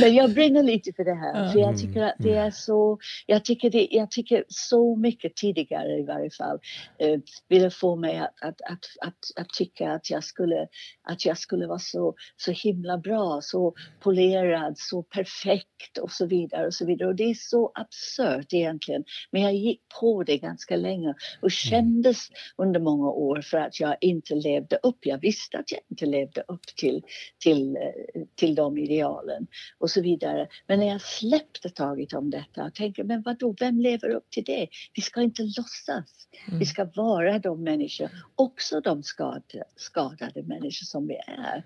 [0.00, 1.52] Men jag brinner lite för det här.
[1.52, 5.98] För jag tycker att det är så, jag tycker, det, jag tycker så mycket tidigare
[5.98, 6.58] i varje fall
[6.98, 10.68] eh, ville få mig att, att, att, att, att tycka att jag skulle,
[11.02, 16.66] att jag skulle vara så, så himla bra, så polerad, så perfekt och så vidare
[16.66, 17.08] och så vidare.
[17.08, 19.04] Och det är så absurt egentligen.
[19.30, 23.96] Men jag gick på det ganska länge och kändes under många år för att jag
[24.00, 24.98] inte levde upp.
[25.00, 27.02] Jag visste att jag inte levde upp till,
[27.38, 29.46] till, eh, till de idealen
[29.78, 30.48] och så vidare.
[30.66, 34.44] Men när jag släppte taget om detta och tänkte, men vadå, vem lever upp till
[34.44, 34.68] det?
[34.94, 36.28] Vi ska inte låtsas.
[36.48, 36.58] Mm.
[36.58, 41.64] Vi ska vara de människor, också de skadade, skadade människor som vi är.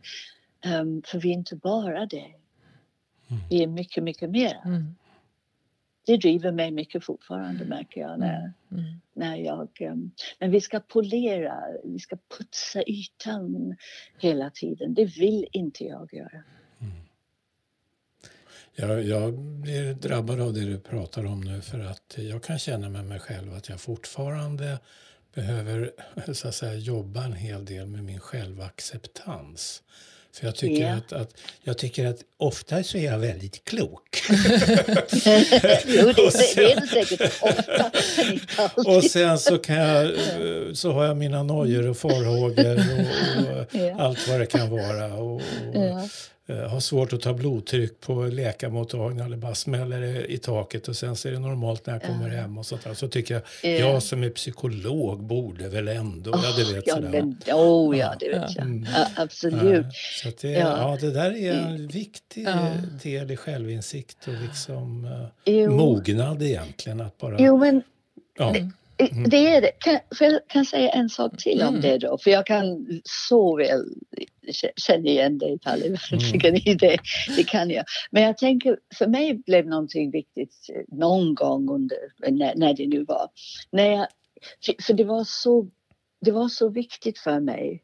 [0.64, 2.34] Ehm, för vi är inte bara det.
[3.50, 4.60] Vi är mycket, mycket mer.
[4.64, 4.94] Mm.
[6.10, 8.84] Det driver mig mycket fortfarande märker jag när, Mm.
[9.14, 9.68] när jag...
[9.80, 13.76] ehm, men vi ska polera, vi ska putsa ytan
[14.18, 14.94] hela tiden.
[14.94, 16.42] Det vill inte jag göra.
[18.74, 22.88] Jag, jag blir drabbad av det du pratar om nu för att jag kan känna
[22.88, 24.78] med mig själv att jag fortfarande
[25.34, 25.92] behöver
[26.32, 29.82] så att säga, jobba en hel del med min självacceptans.
[30.32, 30.92] För jag tycker, Ja.
[30.94, 31.30] att, att,
[31.62, 34.22] jag tycker att ofta så är jag väldigt klok.
[34.28, 34.32] jo,
[35.86, 37.90] det, det, det är det säkert ofta.
[38.90, 40.12] Och sen så, kan jag, eh,
[40.74, 44.00] så har jag mina nojor och farhågor och, och Ja.
[44.00, 45.14] allt vad det kan vara.
[45.14, 45.42] Och, och
[45.74, 46.08] Ja.
[46.50, 50.96] Eh, har svårt att ta blodtryck på läkarmottagningen eller bara smäller det i taket och
[50.96, 52.94] sen så är det normalt när jag kommer hem och sånt där.
[52.94, 53.70] Så tycker jag, Ja.
[53.70, 57.08] jag som är psykolog borde väl ändå, ja du vet ja, sådär.
[57.10, 58.64] men, oh, ja, det vet jag.
[58.66, 58.86] Mm.
[58.94, 59.86] Ja, absolut.
[60.22, 60.58] Så det, Ja.
[60.90, 60.98] ja.
[61.00, 62.46] det där är en viktig
[63.02, 65.04] del i självinsikt och liksom
[65.44, 65.70] eh, Jo.
[65.76, 67.00] mognad egentligen.
[67.00, 67.82] Att bara, Jo, men
[68.38, 68.50] ja.
[68.52, 68.70] Det
[69.36, 69.70] är det.
[69.78, 71.80] Kan, jag kan säga en sak till om Mm.
[71.80, 72.18] det då.
[72.18, 73.84] För jag kan så väl
[74.76, 76.98] känna igen dig Palle, verkligen i det.
[77.36, 77.84] Det kan jag.
[78.10, 81.98] Men jag tänker, för mig blev någonting viktigt eh, någon gång under,
[82.30, 83.28] när, när det nu var.
[83.70, 84.06] När jag,
[84.86, 85.68] för det var, så,
[86.20, 87.82] det var så viktigt för mig.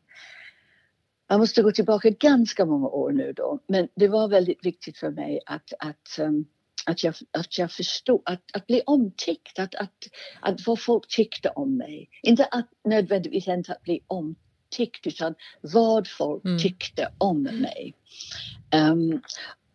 [1.29, 3.59] Jag måste gå tillbaka ganska många år nu då.
[3.67, 6.47] Men det var väldigt viktigt för mig att, att um,
[6.87, 9.95] att jag, att jag förstod, att, att bli omtyckt, att, att,
[10.41, 12.09] att vad folk tyckte om mig.
[12.23, 16.59] Inte att nödvändigtvis inte att bli omtyckt utan vad folk Mm.
[16.59, 17.95] tyckte om mig.
[18.71, 19.23] Ehm,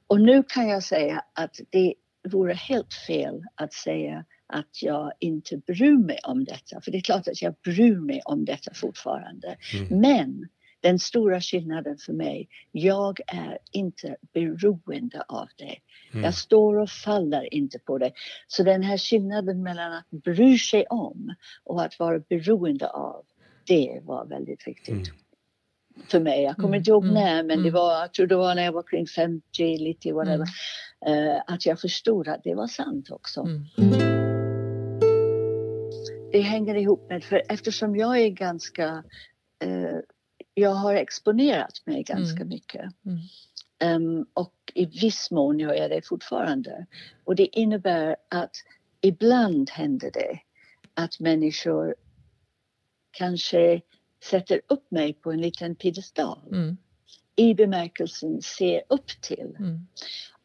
[0.07, 1.93] och nu kan jag säga att det
[2.29, 6.81] vore helt fel att säga att jag inte bryr mig om detta.
[6.81, 9.57] För det är klart att jag bryr mig om detta fortfarande.
[9.73, 10.01] Mm.
[10.01, 10.49] Men
[10.81, 15.75] den stora skillnaden för mig, jag är inte beroende av det.
[16.11, 16.23] Mm.
[16.23, 18.11] Jag står och faller inte på det.
[18.47, 23.25] Så den här skillnaden mellan att bry sig om och att vara beroende av,
[23.67, 25.07] det var väldigt viktigt.
[25.07, 25.17] Mm.
[26.07, 26.43] För mig.
[26.43, 27.73] Jag kommer Mm, inte ihåg mm, när, men det mm.
[27.73, 30.47] var, jag tror det var när jag var kring 50, lite whatever.
[31.05, 31.27] Mm.
[31.27, 33.41] eh, att jag förstod att det var sant också.
[33.41, 34.21] Mm.
[36.31, 39.03] det hänger ihop med, för eftersom jag är ganska,
[39.63, 39.97] eh,
[40.53, 42.47] jag har exponerat mig ganska Mm.
[42.49, 42.91] mycket.
[43.79, 46.85] Ehm, och i viss mån gör jag det fortfarande.
[47.23, 48.55] Och det innebär att
[49.01, 50.39] ibland händer det
[50.93, 51.95] att människor
[53.11, 53.81] kanske
[54.23, 56.77] sätter upp mig på en liten piedestal Mm.
[57.35, 59.87] i bemärkelsen ser upp till Mm.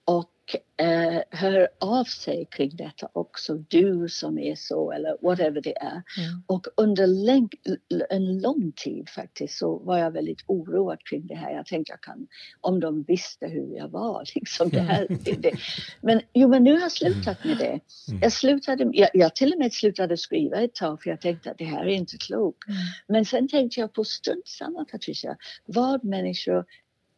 [0.05, 0.31] och
[0.77, 3.55] eh, hör av sig kring detta också.
[3.55, 6.03] Du som är så eller whatever det är.
[6.19, 6.43] Mm.
[6.47, 7.77] Och under läng-
[8.11, 11.51] en lång tid faktiskt så var jag väldigt oroad kring det här.
[11.51, 12.27] Jag tänkte jag kan,
[12.61, 14.25] om de visste hur jag var.
[14.35, 15.53] Liksom det här, det, det.
[16.01, 17.81] Men, jo, men nu har jag slutat med det.
[18.09, 18.21] Mm.
[18.23, 21.59] Jag, slutade, jag, jag till och med slutade skriva ett tag för jag tänkte att
[21.59, 22.69] det här är inte klokt.
[22.69, 22.79] Mm.
[23.09, 26.65] Men sen tänkte jag på strunt samma Patricia, vad människor,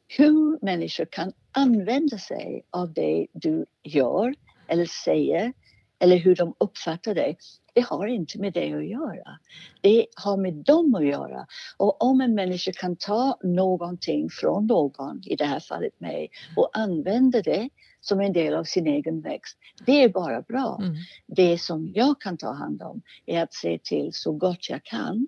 [0.09, 4.35] hur människor kan använda sig av det du gör
[4.69, 5.53] eller säger
[5.99, 7.37] eller hur de uppfattar dig.
[7.75, 9.39] Det har inte med det att göra.
[9.81, 11.47] Det har med dem att göra.
[11.77, 16.71] Och om en människa kan ta någonting från någon, i det här fallet mig, och
[16.73, 17.69] använda det
[18.01, 20.79] som en del av sin egen växt, det är bara bra.
[20.83, 20.95] Mm.
[21.27, 25.27] Det som jag kan ta hand om är att se till så gott jag kan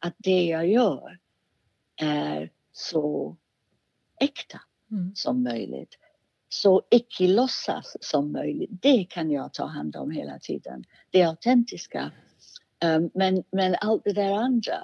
[0.00, 1.18] att det jag gör
[1.96, 3.36] är så
[4.24, 4.60] äkta.
[4.94, 5.12] mm.
[5.14, 5.98] som möjligt.
[6.48, 10.84] Så icke låtsas som möjligt, det kan jag ta hand om hela tiden.
[11.10, 12.12] Det autentiska.
[12.84, 14.74] Um, men, men allt det där andra,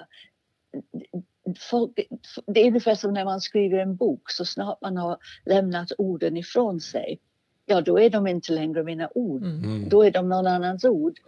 [1.71, 1.99] folk,
[2.47, 6.37] det är ungefär som när man skriver en bok, så snart man har lämnat orden
[6.37, 7.19] ifrån sig,
[7.65, 9.43] ja då är de inte längre mina ord.
[9.43, 9.63] Mm.
[9.63, 9.89] mm.
[9.89, 11.19] Då är de någon annans ord.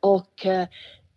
[0.00, 0.64] Och uh,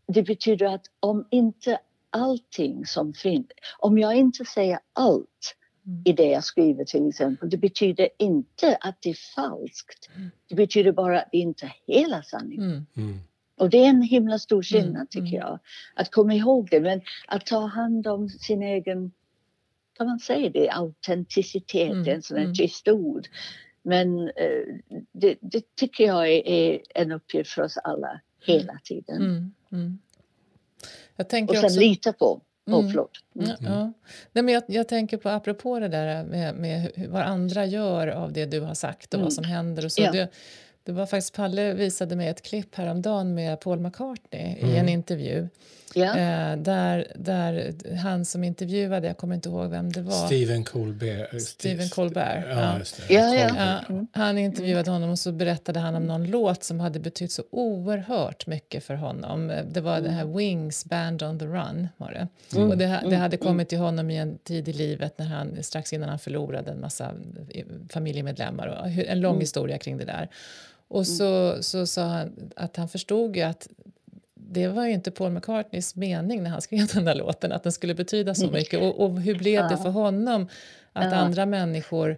[0.08, 3.48] det betyder att om inte allting som finns,
[3.80, 5.56] om jag inte säger allt.
[6.06, 10.10] I det jag skriver till exempel, det betyder inte att det är falskt.
[10.16, 10.32] Mm.
[10.50, 12.88] Det betyder bara att det inte är hela sanningen.
[12.98, 13.20] Mm.
[13.58, 15.60] Och det är en himla stor skillnad mm, tycker jag.
[15.94, 19.12] Att komma ihåg det, men att ta hand om sin egen,
[19.98, 22.56] kan man säga det, autenticitet, mm, en sån här mm.
[22.56, 23.28] tyst ord.
[23.84, 24.76] Men eh,
[25.12, 29.22] det, det, tycker jag är, är, en uppgift för oss alla hela tiden.
[29.22, 30.00] Mm, mm.
[31.18, 31.80] och sen också...
[31.80, 33.06] lita på Oh, mm.
[33.36, 33.56] Mm.
[33.60, 33.94] Ja.
[34.32, 38.34] Nej, men jag, jag, tänker på, apropå det där med, med vad andra gör av
[38.34, 39.24] det du har sagt och mm.
[39.24, 39.86] vad som händer.
[39.86, 40.02] Och så.
[40.02, 40.12] Ja.
[40.12, 40.30] Det,
[40.84, 44.70] det var faktiskt Palle visade mig ett klipp häromdagen med Paul McCartney mm.
[44.70, 44.90] i en mm.
[44.90, 45.48] intervju.
[45.96, 50.26] Eh, där, där han som intervjuade, jag kommer inte ihåg vem det var.
[50.26, 51.34] Stephen Colbert.
[51.34, 52.46] Eh, Stephen Colbert.
[52.50, 53.36] Ja, ja.
[53.36, 54.06] ja, ja.
[54.12, 58.48] Han intervjuade honom och så berättade han om någon låt som hade betytt så oerhört
[58.48, 59.48] mycket för honom.
[59.72, 60.04] Det var mm.
[60.04, 61.88] det här Wings, Band on the Run.
[61.98, 62.28] Var det.
[62.58, 62.70] Mm.
[62.70, 63.20] Och det, det mm.
[63.20, 66.72] hade kommit till honom i en tid i livet när han, strax innan han förlorade
[66.72, 67.14] en massa
[67.50, 68.68] eh, familjemedlemmar.
[68.68, 69.42] Och en lång mm.
[69.42, 70.30] historia kring det där.
[70.88, 73.68] Och så, så sa han att han förstod ju att
[74.54, 77.72] det var ju inte Paul McCartneys mening när han skrev den där låten att den
[77.72, 78.82] skulle betyda så mycket.
[78.82, 80.48] Och, och hur blev det för honom
[80.94, 82.18] att andra människor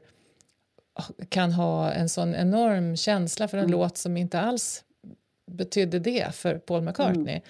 [1.29, 3.71] kan ha en sån enorm känsla för en mm.
[3.71, 4.83] låt som inte alls
[5.51, 7.35] betydde det för Paul McCartney.
[7.35, 7.41] Mm.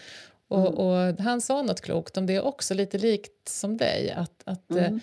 [0.47, 0.73] Och, mm.
[0.73, 4.11] och, han sa något klokt om det också, lite likt som dig.
[4.11, 4.99] Att, att eh, mm.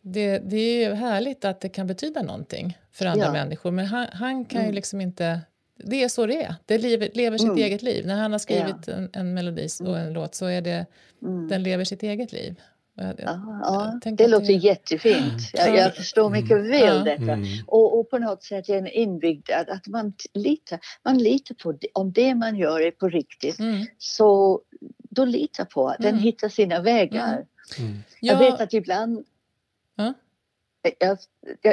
[0.00, 3.32] det, det är ju härligt att det kan betyda någonting för andra ja.
[3.32, 4.74] människor men han, han kan ju mm.
[4.74, 5.40] liksom inte
[5.82, 6.54] det är så det är.
[6.66, 7.58] Det lever, lever sitt mm.
[7.58, 8.06] eget liv.
[8.06, 8.92] När han har skrivit ja.
[8.92, 10.86] en, en melodi och en låt så är det,
[11.22, 11.48] mm.
[11.48, 12.60] den lever sitt eget liv.
[12.94, 14.52] Jag, ja, jag det låter det...
[14.52, 15.50] jättefint.
[15.52, 16.70] Jag, jag förstår mycket mm.
[16.70, 17.32] väl detta.
[17.32, 17.48] Mm.
[17.66, 21.72] Och, och, på något sätt är en inbyggd att, att man, litar, man litar på
[21.72, 23.86] det, om det man gör är på riktigt mm.
[23.98, 24.60] så
[25.10, 26.22] då litar på att den mm.
[26.22, 27.46] hittar sina vägar.
[28.20, 29.24] Jag vet att ibland
[30.98, 31.18] jag,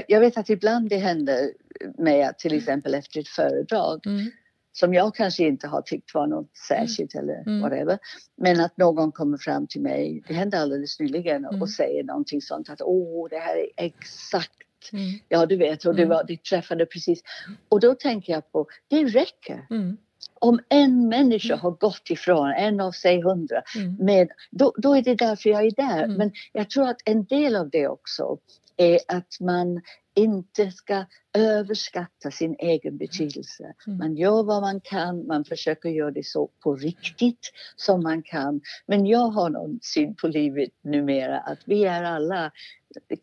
[0.08, 1.52] jag, vet att ibland det händer
[1.98, 4.32] med till exempel efter ett föredrag mm.
[4.72, 7.24] som jag kanske inte har tyckt var något särskilt mm.
[7.24, 7.62] eller mm.
[7.62, 8.00] whatever.
[8.38, 11.62] Men att någon kommer fram till mig, det hände alldeles nyligen mm.
[11.62, 14.54] och säger någonting sånt att åh det här är exakt
[14.93, 15.19] Mm.
[15.30, 16.17] Ja, du vet, och det, mm.
[16.17, 17.22] var, det träffade precis.
[17.69, 19.67] Och då tänker jag på, det räcker.
[19.69, 19.98] Mm.
[20.41, 21.60] Om en människa mm.
[21.60, 23.95] har gått ifrån, en av sig hundra, mm.
[23.95, 26.04] med, då, då är det därför jag är där.
[26.04, 26.17] Mm.
[26.17, 28.38] Men jag tror att en del av det också
[28.80, 29.82] är att man
[30.15, 31.06] inte ska
[31.38, 33.74] överskatta sin egen betydelse.
[33.88, 33.98] Mm.
[33.98, 38.62] Man gör vad man kan, man försöker göra det så på riktigt som man kan.
[38.88, 42.52] Men jag har någon syn på livet numera att vi är alla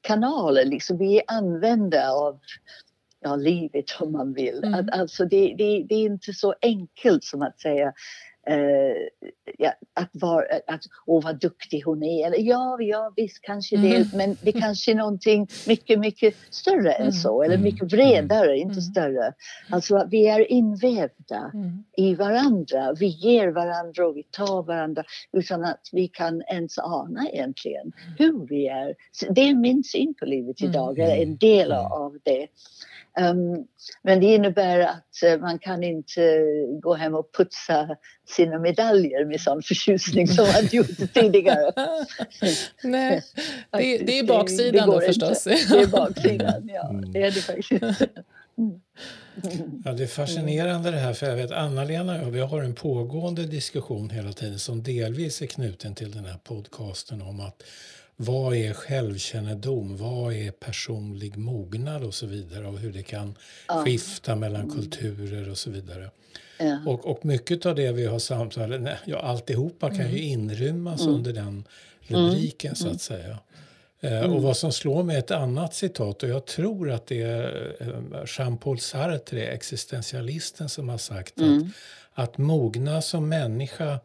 [0.01, 0.99] kanaler, liksom.
[0.99, 2.41] vi är användare av
[3.21, 4.65] ja, livet om man vill.
[4.65, 4.75] Mm.
[4.75, 7.93] Att, alltså det, det, det, är inte så enkelt som att säga
[9.59, 12.27] Ja, att, var, att åh vad duktig hon är.
[12.27, 13.91] Eller, ja, ja visst kanske mm.
[13.91, 17.07] det, men det kanske är någonting mycket, mycket större mm.
[17.07, 17.43] än så.
[17.43, 17.89] Eller mycket mm.
[17.89, 18.69] bredare, mm.
[18.69, 19.35] inte större.
[19.71, 21.85] Alltså vi är invävda mm.
[21.97, 22.93] i varandra.
[23.01, 28.47] Vi ger varandra och vi tar varandra utan att vi kan ens ana egentligen hur
[28.47, 28.95] vi är.
[29.13, 32.47] Så det är min syn på livet idag, eller en del av det.
[33.21, 33.67] Um,
[34.03, 36.45] men det innebär att uh, man kan inte
[36.83, 37.97] gå hem och putsa
[38.29, 41.73] sina medaljer med sån förtjusning som man gjort tidigare.
[42.83, 43.23] Nej,
[43.73, 45.47] det, det är baksidan det, det då förstås.
[45.47, 45.75] Inte.
[45.75, 46.91] Det är baksidan, ja.
[46.91, 47.13] Mm.
[47.13, 48.03] Det är det faktiskt.
[49.85, 53.47] Ja, det är fascinerande det här, för jag vet Anna-Lena och vi har en pågående
[53.47, 57.63] diskussion hela tiden som delvis är knuten till den här podcasten om att
[58.17, 59.97] vad är självkännedom?
[59.97, 63.35] Vad är personlig mognad och så vidare och hur det kan
[63.69, 63.85] ja.
[63.85, 64.75] skifta mellan mm.
[64.75, 66.11] kulturer och så vidare.
[66.59, 66.79] Ja.
[66.87, 70.13] Och, och mycket av det vi har samtalat, ja alltihopa kan mm.
[70.13, 71.15] ju inrymmas mm.
[71.15, 71.65] under den
[72.01, 72.99] rubriken så att mm.
[72.99, 73.39] säga.
[74.01, 74.33] Eh, mm.
[74.33, 77.77] Och vad som slår mig är ett annat citat och jag tror att det är
[77.81, 81.71] eh, Jean-Paul Sartre, existentialisten, som har sagt att, mm.
[82.15, 84.01] att mogna som människa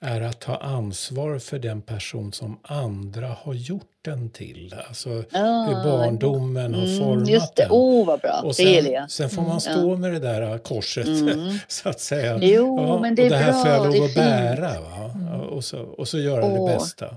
[0.00, 4.74] är att ta ansvar för den person som andra har gjort den till.
[4.88, 7.62] Alltså ah, hur barndomen har mm, format just det.
[7.62, 7.70] den.
[7.72, 8.40] Oh, vad bra.
[8.44, 11.58] Och sen, sen får man mm, stå mm, med det där korset, mm.
[11.68, 12.38] så att säga.
[12.42, 13.62] Jo, ja, men det är och det här bra.
[13.62, 14.80] får jag lov att bära.
[14.80, 15.10] Va?
[15.50, 16.66] Och, så, och så göra oh.
[16.68, 17.16] det bästa.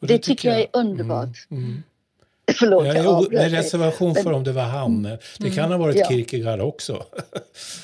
[0.00, 1.46] Det, det tycker jag, jag är underbart.
[2.46, 2.56] Mm, mm.
[2.58, 5.02] Förlåt, ja, jag jo, avbröt med reservation för om det var han.
[5.38, 6.08] Det kan ha varit Ja.
[6.08, 7.04] Kierkegaard också.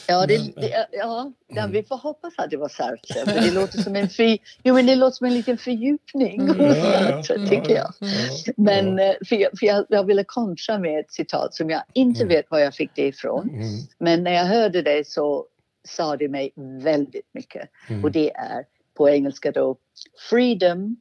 [0.09, 1.73] Ja, det, Men- det, ja, ja, Mm.
[1.73, 3.33] vi får hoppas att det var Sartre.
[3.33, 6.49] För det låter som en, för, jo, men det låter som en liten fördjupning Mm.
[6.49, 8.09] hos Ja, ja, Sartre, ja, tycker ja, jag.
[8.47, 9.05] ja, Men ja.
[9.05, 12.29] eh, för, jag, för jag, jag ville kontra med ett citat som jag inte Mm.
[12.37, 13.49] vet var jag fick det ifrån.
[13.51, 13.63] Mm,
[13.99, 15.47] Men när jag hörde det så
[15.89, 16.53] sa det mig
[16.83, 17.69] väldigt mycket.
[17.89, 18.05] mm.
[18.05, 18.65] Och det är
[18.97, 19.77] på engelska då
[20.31, 20.97] Freedom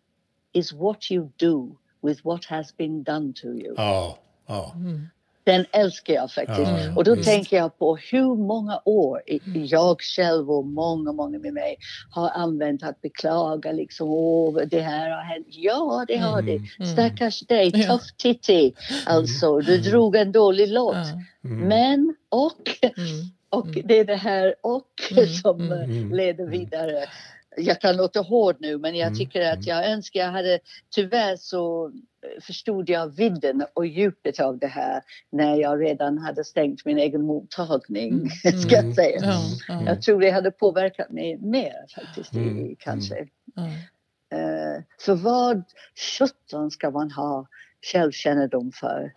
[0.53, 1.75] is what you do
[2.07, 3.73] with what has been done to you.
[3.77, 4.71] Ja, ja.
[4.75, 5.07] Mm.
[5.43, 6.59] Den älskar jag faktiskt.
[6.71, 7.29] Ja, och då visst.
[7.29, 9.21] tänker jag på hur många år
[9.53, 11.77] jag själv och många, många med mig
[12.09, 15.47] har använt att beklaga liksom, åh, det här har hänt.
[15.49, 16.55] Ja, det har det.
[16.79, 16.93] Mm.
[16.93, 17.87] Stackars dig, Ja.
[17.87, 18.73] tough titti.
[19.05, 20.95] Alltså, du drog en dålig låt.
[20.95, 21.49] Ja.
[21.49, 21.67] Mm.
[21.67, 23.31] Men, och, Mm.
[23.49, 23.87] och Mm.
[23.87, 26.59] det är det här och Mm, som mm, mm, leder mm.
[26.59, 27.05] vidare.
[27.59, 29.63] Jag kan låta hård nu, men jag Mm, tycker att mm.
[29.67, 30.59] jag önskar jag hade...
[30.89, 36.43] Tyvärr så eh, förstod jag vidden och djupet av det här när jag redan hade
[36.43, 38.29] stängt min egen mottagning, Mm,
[38.61, 39.19] ska jag mm, säga.
[39.21, 43.27] Ja, ja, Jag tror det hade påverkat mig mer faktiskt, i- Mm, kanske.
[43.55, 43.67] ja.
[44.37, 45.63] Eh, för vad
[46.19, 47.47] sjutton ska man ha
[47.91, 49.13] självkännedom för?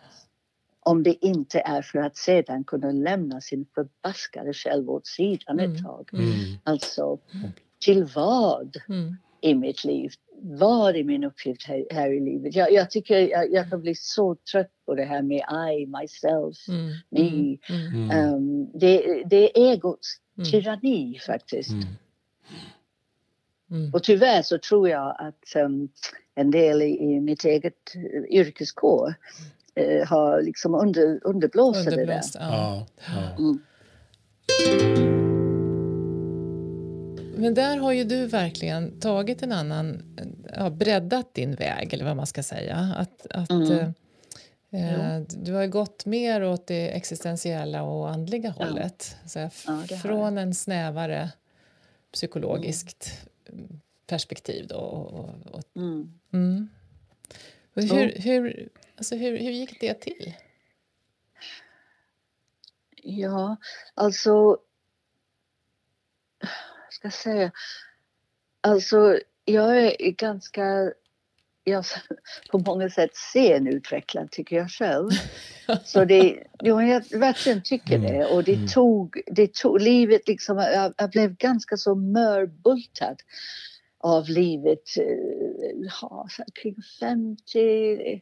[0.83, 5.73] Om det inte är för att sedan kunna lämna sin förbaskade själv åt sidan Mm.
[5.77, 6.11] ett tag.
[6.13, 6.35] Mm.
[6.65, 7.19] Alltså,
[7.81, 9.17] till vad Mm.
[9.41, 10.11] i mitt liv?
[10.43, 12.55] Vad är min uppgift här, här i livet?
[12.55, 16.69] Jag, jag tycker jag, jag kan bli så trött på det här med I, myself,
[16.69, 16.93] Mm.
[17.11, 17.57] me.
[17.69, 18.11] Mm.
[18.11, 18.35] Mm.
[18.35, 20.51] Um, det, det är egots Mm.
[20.51, 21.71] tyranni faktiskt.
[21.71, 21.85] Mm.
[23.71, 23.95] Mm.
[23.95, 25.89] Och tyvärr så tror jag att um,
[26.35, 29.15] en del i, i mitt eget uh, yrkeskår
[29.81, 32.21] uh, har liksom under, underblåst det där.
[32.35, 33.37] Ja, ja.
[33.39, 33.59] Mm.
[37.41, 40.17] Men där har ju du verkligen tagit en annan,
[40.57, 42.77] ja, breddat din väg eller vad man ska säga.
[42.77, 43.95] Att, att, Mm.
[44.71, 48.65] eh, eh, du har gått mer åt det existentiella och andliga Ja.
[48.67, 49.17] hållet.
[49.27, 51.31] Så här, Ja, från en snävare
[52.13, 53.29] psykologiskt
[54.07, 54.67] perspektiv.
[54.67, 56.19] Då, och, och, och, Mm.
[56.33, 56.69] mm.
[57.75, 60.35] och hur, hur, alltså hur, hur gick det till?
[63.03, 63.57] Ja,
[63.95, 64.59] alltså...
[67.01, 67.53] Ska säga?
[68.61, 70.93] Alltså, jag är ganska...
[71.65, 71.85] Jag,
[72.51, 75.11] på många sätt senutvecklad, tycker jag själv.
[75.85, 78.27] Så det, jo, jag verkligen tycker Mm, det.
[78.27, 78.69] Och det mm.
[78.69, 83.17] tog, det tog livet liksom, jag, jag blev ganska så mörbultad
[83.99, 88.21] av livet eh, ja, kring 50, eh,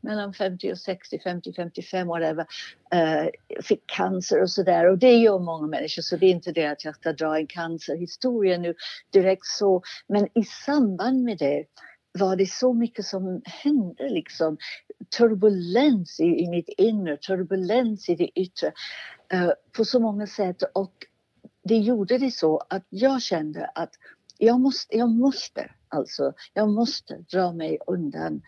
[0.00, 2.46] mellan 50 och 60, 50, 55 whatever.
[2.92, 3.28] Eh,
[3.62, 6.84] fick cancer och sådär och det gör många människor så det är inte det att
[6.84, 8.74] jag ska dra en cancerhistoria nu
[9.12, 9.82] direkt så.
[10.08, 11.64] Men i samband med det
[12.18, 14.56] var det så mycket som hände liksom.
[15.18, 18.72] Turbulens i, i mitt inre, turbulens i det yttre
[19.32, 20.92] eh, på så många sätt och
[21.64, 23.90] det gjorde det så att jag kände att
[24.38, 28.42] jag måste, jag måste alltså, jag måste dra mig undan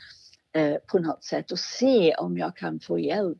[0.59, 3.39] eh, på något sätt och se om jag kan få hjälp.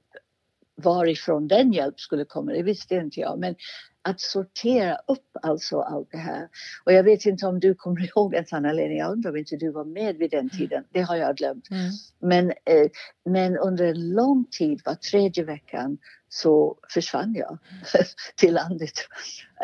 [0.83, 3.39] Varifrån den hjälp skulle komma, det visste inte jag.
[3.39, 3.55] Men
[4.03, 6.49] att sortera upp alltså allt det här.
[6.85, 9.71] Och jag vet inte om du kommer ihåg det, Anna-Lena, jag undrar om inte du
[9.71, 10.85] var med vid den tiden.
[10.93, 11.71] Det har jag glömt.
[11.71, 11.91] Mm.
[12.21, 12.91] Men, eh,
[13.25, 15.99] men under en lång tid, var tredje veckan,
[16.29, 17.59] så försvann jag
[18.37, 18.93] till landet.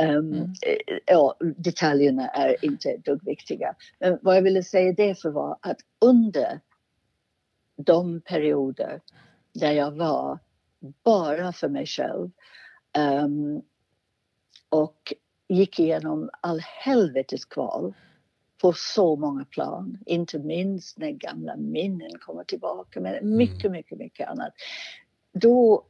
[0.01, 0.41] Um, Mm.
[0.43, 3.75] eh, ja, detaljerna är inte dugg viktiga.
[4.01, 6.61] Men vad jag ville säga det för var att under
[7.77, 9.01] de perioder
[9.53, 10.39] där jag var
[11.05, 12.31] bara för mig själv
[12.93, 13.63] ehm,
[14.69, 15.13] och
[15.49, 17.95] gick igenom all helvetes kval
[18.61, 19.99] på så många plan.
[20.07, 24.53] Inte minst när gamla minnen kommer tillbaka, men mycket, mycket, mycket annat.
[25.33, 25.85] Då,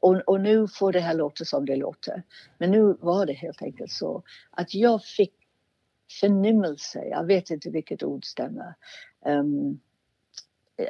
[0.00, 2.22] och, och nu får det här låta som det låter,
[2.58, 5.34] men nu var det helt enkelt så att jag fick
[6.20, 8.74] förnimmelse, jag vet inte vilket ord stämmer.
[9.26, 9.80] Ehm,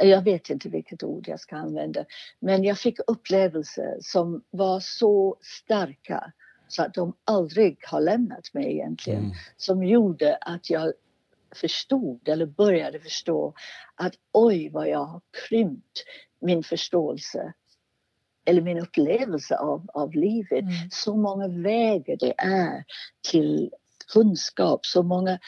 [0.03, 2.05] jag vet inte vilket ord jag ska använda,
[2.41, 6.33] men jag fick upplevelser som var så starka
[6.69, 9.25] så att de aldrig har lämnat mig egentligen.
[9.25, 9.37] Mm.
[9.57, 10.93] Som gjorde att jag
[11.55, 13.55] förstod eller började förstå
[13.95, 16.05] att oj vad jag har krympt
[16.41, 17.53] min förståelse
[18.45, 20.63] eller min upplevelse av, av livet.
[20.63, 20.91] Mm.
[20.91, 22.85] Så många vägar det är
[23.31, 23.71] till
[24.13, 25.39] kunskap, så många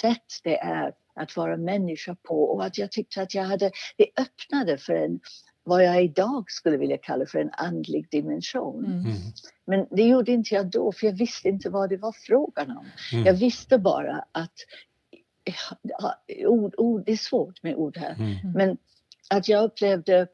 [0.00, 4.06] sätt det är att vara människa på och att jag tyckte att jag hade, det
[4.16, 5.20] öppnade för en,
[5.64, 8.84] vad jag idag skulle vilja kalla för en andlig dimension.
[8.84, 9.00] Mm.
[9.00, 9.16] Mm.
[9.66, 12.86] Men det gjorde inte jag då för jag visste inte vad det var frågan om.
[13.12, 13.26] Mm.
[13.26, 14.54] Jag visste bara att
[16.46, 18.14] ord, ord, det är svårt med ord här.
[18.14, 18.52] Mm.
[18.54, 18.76] Men
[19.30, 20.28] att jag upplevde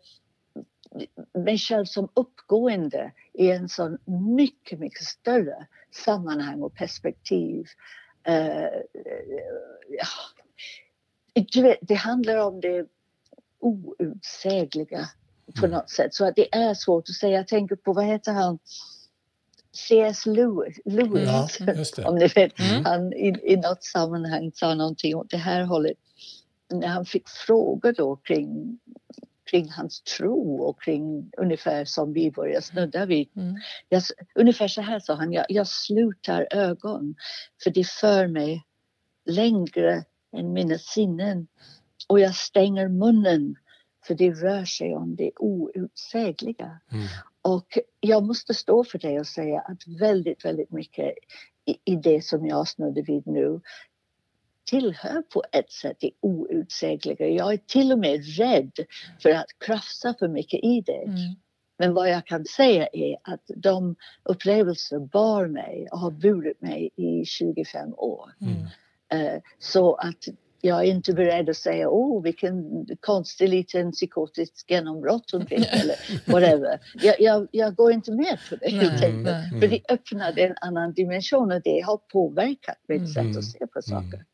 [1.35, 3.99] mig själv som uppgående i en sån
[4.37, 7.67] mycket, mycket större sammanhang och perspektiv.
[8.29, 8.69] Uh,
[9.89, 10.07] ja.
[11.63, 12.87] Vet, det handlar om det
[13.59, 15.09] outsägliga
[15.61, 15.71] på mm.
[15.71, 16.15] något sätt.
[16.15, 17.37] Så att det är svårt att säga.
[17.37, 18.59] Jag tänker på, vad heter han?
[19.73, 20.27] C.S.
[20.27, 22.59] Lewis, Lewis ja, om ni vet.
[22.59, 22.85] Mm.
[22.85, 25.97] Han i, i något sammanhang sa någonting åt det här hållet.
[26.73, 28.79] När han fick frågor då kring,
[29.51, 33.29] kring hans tro och kring ungefär som vi börjar snudda vid.
[33.37, 33.55] Mm.
[33.89, 34.03] Jag,
[34.35, 37.15] ungefär så här sa han, jag, jag slutar ögon
[37.63, 38.65] för det för mig
[39.25, 40.05] längre
[40.35, 41.47] än mina sinnen
[42.09, 43.57] och jag stänger munnen
[44.07, 46.81] för det rör sig om det outsägliga.
[46.93, 47.07] Mm.
[47.43, 51.15] Och jag måste stå för det och säga att väldigt, väldigt mycket
[51.65, 53.61] i, i det som jag snudde vid nu
[54.71, 57.29] tillhör på ett sätt det outsägliga.
[57.29, 58.73] Jag är till och med rädd
[59.23, 61.03] för att krafsa för mycket i det.
[61.05, 61.35] Mm.
[61.79, 66.91] Men vad jag kan säga är att de upplevelser bar mig och har burit mig
[66.97, 68.35] i 25 år.
[68.41, 68.67] Mm.
[69.15, 70.29] Uh, så att
[70.65, 75.97] jag är inte beredd att säga åh vilken konstig liten psykotisk genombrott hon fick eller
[76.33, 76.81] whatever.
[76.95, 79.61] Jag, jag, jag, går inte med på det helt enkelt.
[79.61, 83.13] För det öppnade en annan dimension och det har påverkat mitt mm.
[83.13, 84.15] sätt att se på saker.
[84.15, 84.27] Mm.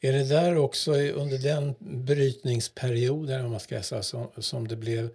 [0.00, 5.10] Är det där också under den brytningsperioden om man ska säga, som, som det blev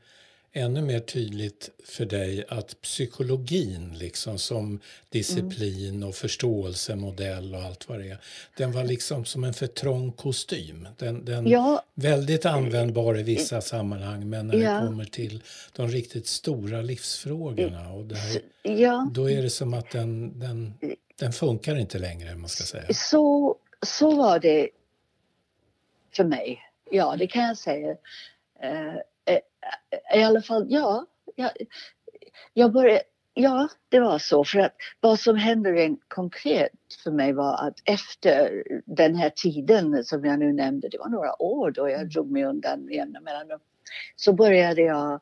[0.56, 4.80] ännu mer tydligt för dig att psykologin liksom som
[5.10, 8.18] disciplin och förståelsemodell och allt vad det är,
[8.58, 10.88] den var liksom som en för trång kostym.
[10.98, 11.84] Den, den ja.
[11.96, 14.74] väldigt användbar i vissa sammanhang men när ja.
[14.74, 15.44] det kommer till
[15.76, 19.12] de riktigt stora livsfrågorna och där, ja.
[19.14, 20.74] då är det som att den, den,
[21.20, 22.94] den funkar inte längre man ska säga.
[22.94, 24.70] Så, så var det
[26.16, 26.62] för mig.
[26.92, 27.96] Ja, det kan jag säga.
[29.30, 31.06] Uh, i alla fall, ja.
[31.36, 31.52] Jag,
[32.54, 33.02] jag började,
[33.34, 34.44] ja, det var så.
[34.44, 36.72] För att vad som hände rent konkret
[37.04, 41.42] för mig var att efter den här tiden som jag nu nämnde, det var några
[41.42, 43.60] år då jag drog mig undan med jämna mellanrum,
[44.16, 45.20] så började jag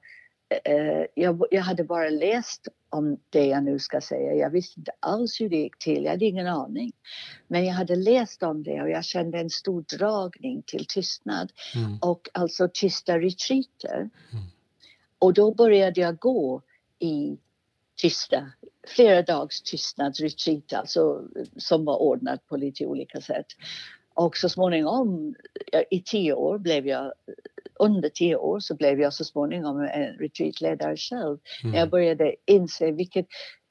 [0.64, 4.34] eh, jag, jag, hade bara läst om det jag nu ska säga.
[4.34, 6.04] Jag visste inte alls hur det gick till.
[6.04, 6.92] Jag hade ingen aning.
[7.48, 11.52] Men jag hade läst om det och jag kände en stor dragning till tystnad.
[11.76, 11.98] Mm.
[12.02, 13.98] Och alltså tysta retreater.
[13.98, 14.44] Mm.
[15.20, 16.62] Och då började jag gå
[17.00, 17.38] i
[17.96, 18.52] tysta,
[18.88, 21.24] flera dags tystnadsretreat alltså,
[21.58, 23.48] som var ordnat på lite olika sätt.
[24.14, 25.36] Och så småningom,
[25.90, 27.14] i tio år blev jag,
[27.80, 31.38] under tio år så blev jag så småningom en retreatledare själv.
[31.64, 31.76] Mm.
[31.76, 33.28] Jag började inse vilket,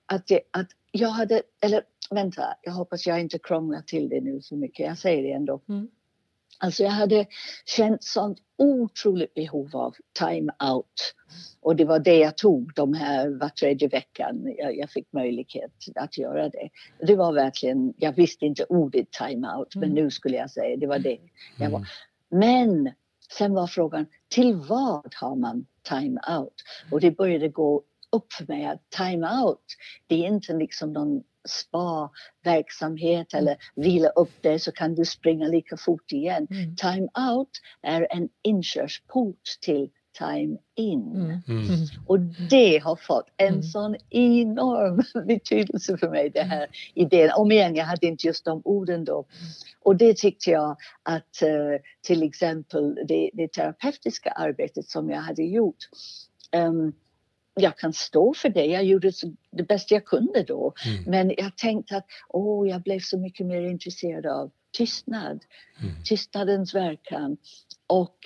[0.06, 4.40] att, det, att jag hade, eller vänta, jag hoppas jag inte krånglar till det nu
[4.40, 5.60] så mycket, jag säger det ändå.
[5.68, 5.88] Mm.
[6.62, 7.26] Alltså jag hade
[7.64, 11.14] känt sånt otroligt behov av time-out.
[11.60, 14.54] Och det var det jag tog de här var tredje veckan.
[14.58, 16.68] Jag, jag, fick möjlighet att göra det.
[17.06, 19.88] Det var verkligen, jag visste inte ordet time-out mm.
[19.88, 21.18] men nu skulle jag säga det var det
[21.58, 21.78] jag var.
[21.78, 21.88] Mm.
[22.30, 22.92] Men
[23.38, 26.54] sen var frågan, till vad har man time-out?
[26.90, 27.82] Och det började gå
[28.12, 29.64] upp för mig att time-out,
[30.06, 35.76] det är inte liksom någon spa-verksamhet eller vila upp dig så kan du springa lika
[35.76, 36.46] fort igen.
[36.50, 36.76] Mm.
[36.76, 37.50] Time out
[37.82, 41.12] är en inkörsport till time in.
[41.14, 41.40] Mm.
[41.48, 41.64] Mm.
[41.64, 41.86] mm.
[42.06, 42.18] Och
[42.50, 43.62] det har fått en mm.
[43.62, 47.30] sån enorm betydelse för mig, den här idén.
[47.36, 49.24] Om igen, jag hade inte just de orden då.
[49.80, 55.42] Och det tyckte jag att uh, till exempel det, det terapeutiska arbetet som jag hade
[55.42, 55.88] gjort
[56.56, 56.92] um,
[57.54, 58.66] jag kan stå för det.
[58.66, 59.12] Jag gjorde
[59.50, 60.74] det bästa jag kunde då.
[60.86, 61.04] Mm.
[61.06, 65.44] Men jag tänkte att åh, jag blev så mycket mer intresserad av tystnad.
[65.80, 65.94] Mm.
[66.04, 67.36] Tystnadens verkan.
[67.86, 68.18] Och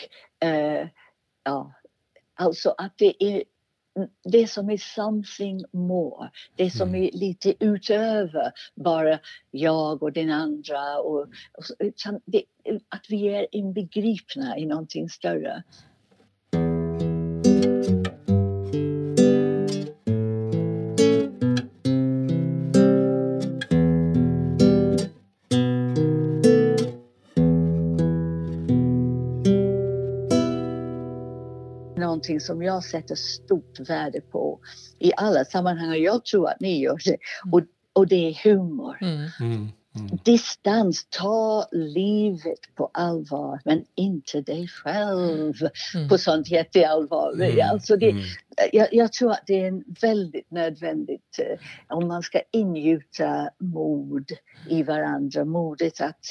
[0.48, 0.88] eh,
[1.44, 1.72] ja,
[2.34, 3.42] alltså att det är
[4.24, 7.02] det som är something more, det som mm.
[7.02, 9.18] är lite utöver bara
[9.50, 10.98] jag och den andra.
[10.98, 11.20] Och,
[11.52, 11.64] och
[12.24, 12.42] det,
[12.88, 15.62] att vi är inbegripna i någonting större.
[32.16, 34.60] Någonting som jag sätter stort värde på
[34.98, 37.16] i alla sammanhang och jag tror att ni gör det.
[37.44, 37.52] Mm.
[37.52, 37.60] Och,
[37.92, 38.98] och det är humor.
[39.00, 39.28] Mm.
[39.40, 39.68] Mm.
[39.96, 40.18] Mm.
[40.24, 45.54] Distans, ta livet på allvar men inte dig själv
[45.94, 46.08] mm.
[46.08, 47.32] på sånt jätteallvar.
[47.32, 47.70] Mm.
[47.70, 48.22] Alltså det, mm.
[48.72, 54.30] jag, jag, tror att det är en väldigt nödvändigt eh, om man ska ingjuta mod
[54.68, 56.24] i varandra, modet att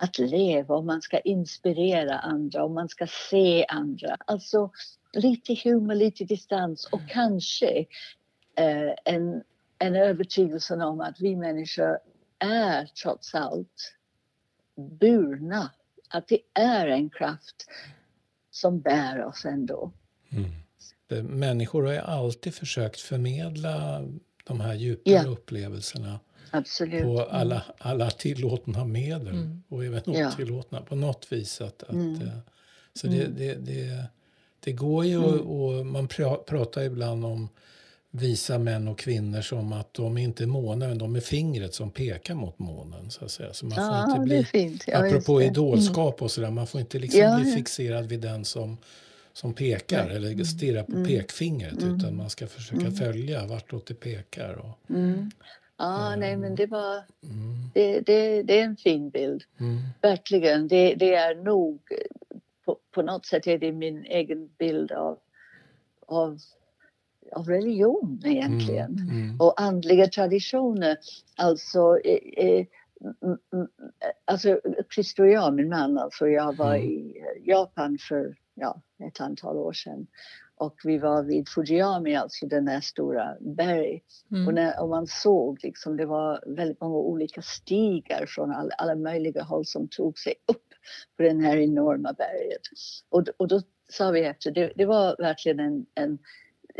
[0.00, 4.16] att leva och man ska inspirera andra och man ska se andra.
[4.26, 4.70] Alltså
[5.12, 7.78] lite humor, lite distans och kanske
[8.56, 9.42] eh, en,
[9.78, 11.98] en övertygelse om att vi människor
[12.38, 13.94] är trots allt
[14.76, 15.70] burna.
[16.10, 17.66] Att det är en kraft
[18.50, 19.92] som bär oss ändå.
[20.30, 21.38] Mm.
[21.38, 24.04] Människor har ju alltid försökt förmedla
[24.44, 25.32] de här djupare yeah.
[25.32, 27.02] upplevelserna Absolut.
[27.02, 29.62] på alla, alla tillåtna medel mm.
[29.68, 30.84] och även otillåtna ja.
[30.84, 31.60] på något vis.
[31.60, 32.22] Att, att, mm.
[32.22, 32.38] Eh,
[32.94, 33.34] så det, mm.
[33.36, 34.04] det, det,
[34.60, 35.40] det, går ju mm.
[35.40, 36.08] och, man
[36.46, 37.48] pratar ibland om
[38.10, 42.34] visa män och kvinnor som att de inte är månen, de är fingret som pekar
[42.34, 43.10] mot månen.
[43.10, 43.52] Så att säga.
[43.52, 44.84] Så man får ja, inte bli, fint.
[44.86, 48.76] Ja, apropå idolskap och sådär, man får inte liksom ja, bli fixerad vid den som
[49.38, 50.16] som pekar Nej.
[50.16, 51.06] eller stirrar på mm.
[51.06, 51.96] pekfingret mm.
[51.96, 52.94] utan man ska försöka mm.
[52.94, 54.54] följa vartåt det pekar.
[54.54, 55.30] Och, mm.
[55.78, 56.94] Ja, nej men det var...
[57.22, 57.70] Mm.
[57.74, 59.42] Det, det, det är en fin bild.
[59.60, 59.78] Mm.
[60.02, 60.68] Verkligen.
[60.68, 61.80] Det, det är nog...
[62.98, 65.18] På, något sätt är det min egen bild av,
[66.06, 66.38] av,
[67.32, 68.98] av religion egentligen.
[68.98, 69.10] Mm.
[69.10, 69.40] mm.
[69.40, 70.96] Och andliga traditioner.
[71.36, 71.98] Alltså...
[72.04, 72.66] Eh, eh,
[74.24, 74.60] alltså
[74.94, 76.88] Christer och jag, min man, alltså jag var mm.
[76.88, 80.06] i Japan för ja, ett antal år sedan.
[80.56, 84.02] Och vi var vid Fujiyami, alltså den där stora berg.
[84.30, 84.46] Mm.
[84.46, 88.94] Och, när, och man såg liksom, det var väldigt många olika stigar från all, alla
[88.94, 90.67] möjliga håll som tog sig upp
[91.16, 92.62] på den här enorma berget.
[93.08, 96.18] Och, och då sa vi efter, det, det var verkligen en, en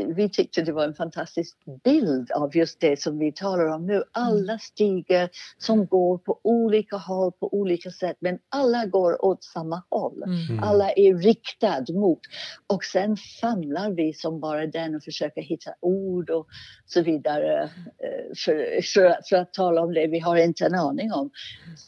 [0.07, 4.03] vi tyckte det var en fantastisk bild av just det som vi talar om nu.
[4.13, 4.59] Alla mm.
[4.59, 10.23] stigar som går på olika håll på olika sätt men alla går åt samma håll.
[10.23, 10.63] Mm.
[10.63, 12.21] Alla är riktade mot.
[12.67, 16.47] Och sen famlar vi som bara den och försöker hitta ord och
[16.87, 21.13] så vidare eh, för, för, för att tala om det vi har inte en aning
[21.13, 21.31] om.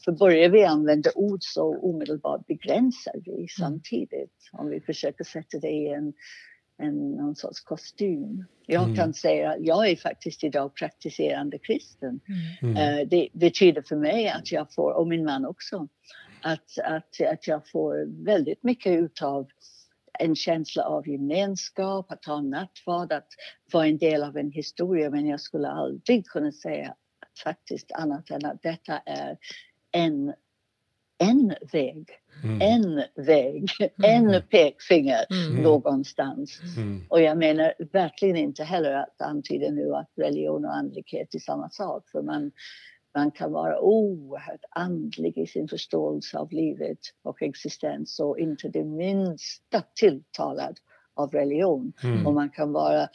[0.04, 3.48] För börjar vi använda ord så omedelbart begränsar vi mm.
[3.58, 4.50] samtidigt.
[4.52, 6.12] Om vi försöker sätta det i en
[6.80, 8.44] en någon sorts kostym.
[8.66, 8.96] Jag mm.
[8.96, 12.20] kan säga att jag är faktiskt idag praktiserande kristen.
[12.62, 12.76] Mm.
[12.76, 15.88] Uh, det betyder för mig att jag får, och min man också,
[16.42, 19.46] att, att, att jag får väldigt mycket utav
[20.18, 23.28] en känsla av gemenskap, att ha nattvard, att
[23.72, 25.10] vara en del av en historia.
[25.10, 26.94] Men jag skulle aldrig kunna säga
[27.44, 29.38] faktiskt annat än att detta är
[29.92, 30.34] en
[31.20, 32.08] en väg,
[32.44, 32.60] mm.
[32.60, 34.28] en väg, mm.
[34.28, 35.62] en pekfinger mm.
[35.62, 36.60] någonstans.
[36.76, 37.04] Mm.
[37.08, 41.70] Och jag menar verkligen inte heller att antyda nu att religion och andlighet är samma
[41.70, 42.08] sak.
[42.08, 42.50] För man,
[43.14, 48.84] man kan vara oerhört andlig i sin förståelse av livet och existens och inte det
[48.84, 50.78] minsta tilltalad
[51.14, 51.92] av religion.
[52.02, 52.26] Mm.
[52.26, 53.08] Och man kan vara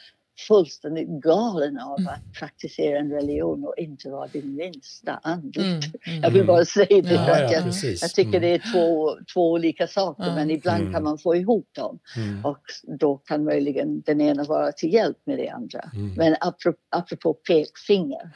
[0.47, 2.13] fullständigt galen av mm.
[2.13, 5.57] att praktisera en religion och inte vara det minsta andligt.
[5.57, 7.13] Mm, mm, jag vill bara säga det.
[7.13, 11.03] Ja, ja, jag, jag, tycker det är två, två olika saker men ibland kan mm.
[11.03, 11.99] man få ihop dem.
[12.17, 12.45] Mm.
[12.45, 12.61] Och
[12.99, 15.91] då kan möjligen den ena vara till hjälp med det andra.
[16.17, 18.31] Men apropå, apropå pekfinger,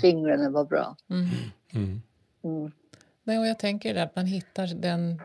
[0.00, 0.96] fingrarna var bra.
[3.24, 5.20] Nej, och jag tänker att man hittar den,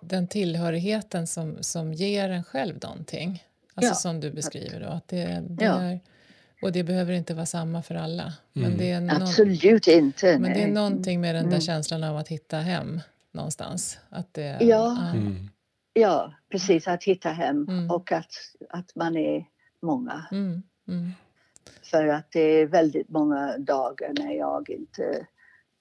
[0.00, 3.42] den tillhörigheten som, som ger en själv någonting.
[3.74, 3.94] Alltså ja.
[3.94, 4.86] som du beskriver då.
[4.86, 5.82] Att det, det ja.
[5.82, 6.00] är,
[6.62, 8.32] och det behöver inte vara samma för alla.
[8.52, 8.78] Men mm.
[8.78, 10.38] det är någon, Absolut inte.
[10.38, 10.54] Men nej.
[10.54, 11.60] det är någonting med den där mm.
[11.60, 13.00] känslan av att hitta hem
[13.32, 13.98] någonstans.
[14.08, 15.10] Att det, ja.
[15.14, 15.50] Mm.
[15.92, 16.88] ja, precis.
[16.88, 17.90] Att hitta hem mm.
[17.90, 18.32] och att,
[18.70, 19.44] att man är
[19.82, 20.26] många.
[20.32, 20.62] Mm.
[20.88, 21.12] Mm.
[21.82, 25.26] För att det är väldigt många dagar när jag inte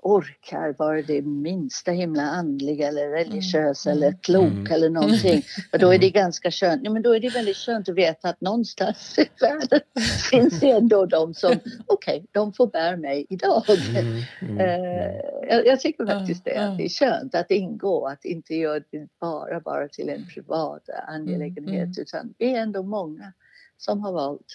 [0.04, 3.98] orkar vara det minsta himla andlig eller religiös mm.
[3.98, 4.20] eller mm.
[4.20, 4.72] klok mm.
[4.72, 5.42] eller någonting.
[5.72, 6.82] Och då är det ganska skönt.
[6.84, 9.80] Ja, men då är det väldigt skönt att veta att någonstans i världen
[10.32, 13.64] finns det ändå de som, okej, okay, de får bära mig idag.
[13.70, 14.22] Mm.
[14.42, 14.60] Mm.
[14.60, 15.14] Uh,
[15.50, 19.08] jag, jag, tycker faktiskt det, att det är skönt att ingå, att inte göra det
[19.20, 22.02] bara, bara till en privat angelägenhet, mm.
[22.02, 23.34] utan vi är ändå många
[23.78, 24.48] som har valt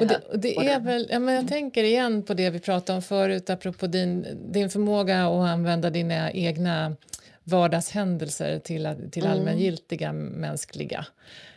[0.00, 2.96] och det, och det är väl, ja, men jag tänker igen på det vi pratade
[2.96, 6.96] om förut apropå din, din förmåga att använda dina egna
[7.44, 9.32] vardagshändelser till, till mm.
[9.32, 11.06] allmängiltiga mänskliga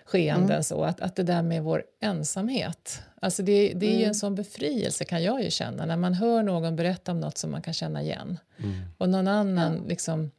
[0.05, 0.51] skeenden.
[0.51, 0.63] Mm.
[0.63, 3.99] Så att, att det där med vår ensamhet, alltså det, det är mm.
[3.99, 7.38] ju en sån befrielse kan jag ju känna när man hör någon berätta om något
[7.38, 8.39] som man kan känna igen.
[8.57, 8.82] Mm.
[8.97, 9.89] Och någon annan ja.
[9.89, 10.32] liksom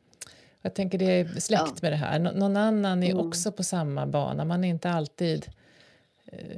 [0.62, 1.74] jag tänker det är släkt ja.
[1.82, 2.18] med det här.
[2.18, 3.28] Nå någon annan är mm.
[3.28, 4.44] också på samma bana.
[4.44, 5.46] Man är inte alltid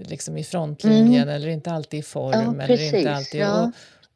[0.05, 1.35] liksom i frontlinjen mm.
[1.35, 2.57] eller inte alltid i form.
[2.59, 3.62] Ja, eller inte alltid, ja.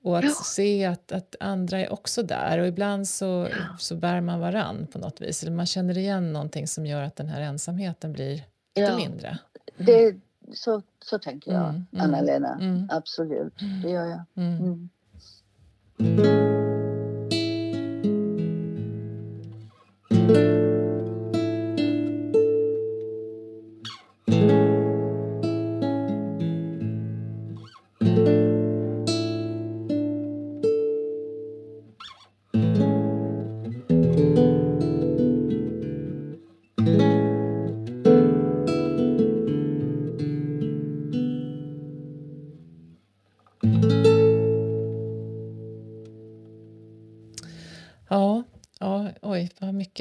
[0.03, 0.31] och, och att ja.
[0.31, 3.49] se att, att andra är också där och ibland så,
[3.79, 5.43] så bär man varann på något vis.
[5.43, 8.43] Eller man känner igen någonting som gör att den här ensamheten blir
[8.77, 9.29] lite mindre.
[9.29, 9.87] Mm.
[9.87, 10.17] Det,
[10.55, 12.59] så, så tänker jag, mm, mm Anna-Lena.
[12.61, 12.89] Mm.
[12.93, 14.25] Absolut, det gör jag.
[14.37, 14.89] Mm.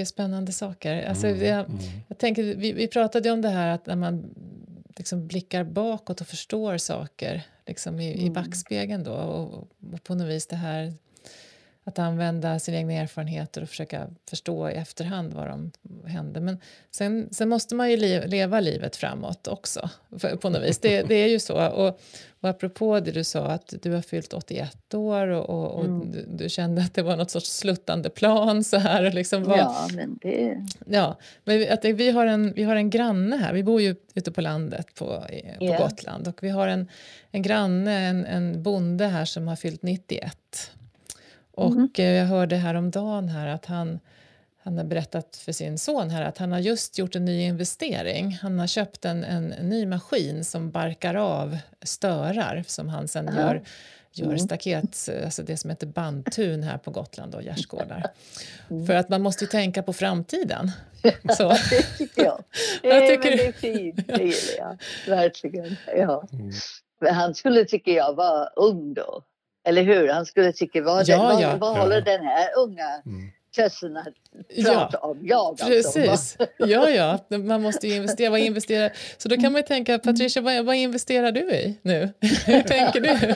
[0.01, 1.09] Mycket spännande saker.
[1.09, 1.65] Alltså, Mm, jag,
[2.07, 4.33] jag tänker, vi, vi pratade om det här att när man
[4.97, 10.27] liksom blickar bakåt och förstår saker liksom i, i backspegeln då och, och på något
[10.27, 10.93] vis det här
[11.83, 15.71] att använda sina egna erfarenheter och försöka förstå i efterhand vad de
[16.05, 16.39] hände.
[16.39, 16.57] Men
[16.91, 20.79] sen, sen måste man ju li, leva livet framåt också för, på något vis.
[20.79, 21.67] Det, det är ju så.
[21.69, 21.99] Och,
[22.41, 26.11] och apropå det du sa att du har fyllt 81 år och, och, och Mm.
[26.11, 29.11] du, du kände att det var något sorts sluttande plan så här.
[29.11, 30.65] Liksom vad, Ja, men det...
[30.87, 33.53] Ja, men vi- att det, vi, har en, vi har en granne här.
[33.53, 35.05] Vi bor ju ute på landet på,
[35.59, 35.77] på Ja.
[35.77, 36.27] Gotland.
[36.27, 36.87] Och vi har en,
[37.31, 40.71] en granne, en, en bonde här som har fyllt 91.
[41.51, 41.89] Och Mhm.
[41.97, 43.99] eh, jag hörde häromdagen här att han,
[44.63, 48.37] han har berättat för sin son här att han har just gjort en ny investering.
[48.41, 53.39] Han har köpt en, en, ny maskin som barkar av störar som han sen Aha.
[53.39, 53.61] gör
[54.13, 54.39] gör Mm.
[54.39, 58.05] staket, alltså det som heter bandtun här på Gotland och gärdsgårdar.
[58.69, 58.87] Mm.
[58.87, 60.71] För att man måste ju tänka på framtiden.
[61.37, 61.49] Så.
[61.49, 62.43] det tycker jag.
[62.83, 64.77] Jag Nej, tycker- men det är fint, det gillar jag.
[65.15, 65.75] Verkligen.
[65.97, 66.27] Ja.
[66.33, 66.51] Mm.
[67.01, 69.23] Men han skulle, tycker jag, vara ung då.
[69.63, 70.07] Eller hur?
[70.07, 71.55] Han skulle tycka, vad, Ja, vad, ja.
[71.59, 71.81] vad Ja.
[71.81, 73.31] håller den här unga Mm.
[73.55, 74.07] tössen att
[74.49, 75.19] Ja, prata om?
[75.23, 75.65] Jag alltså.
[75.65, 76.37] precis.
[76.57, 78.29] Ja, ja, man måste ju investera.
[78.29, 78.89] Vad investera?
[79.17, 82.09] Så då kan man ju tänka, Patricia, vad, vad investerar du i nu?
[82.45, 83.35] Hur tänker du?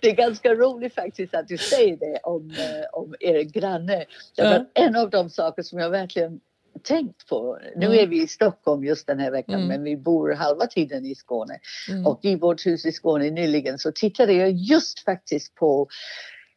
[0.00, 4.04] Det är ganska roligt faktiskt att du säger det om, eh, om er granne.
[4.36, 4.82] Därför Ja.
[4.84, 6.40] En av de saker som jag verkligen
[6.82, 7.58] tänkt på.
[7.76, 7.98] Nu Mm.
[7.98, 9.68] är vi i Stockholm just den här veckan Mm.
[9.68, 11.58] men vi bor halva tiden i Skåne.
[11.90, 12.06] Mm.
[12.06, 15.88] Och i vårt hus i Skåne nyligen så tittade jag just faktiskt på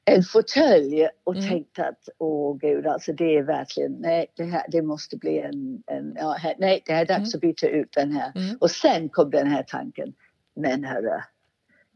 [0.06, 1.50] en fåtölj och Mm.
[1.50, 5.84] tänkte att åh gud alltså det är verkligen nej det här det måste bli en,
[5.88, 7.32] en ja, här, nej det är dags Mm.
[7.34, 8.32] att byta ut den här.
[8.36, 8.58] Mm.
[8.60, 10.14] Och sen kom den här tanken
[10.56, 11.20] men hörru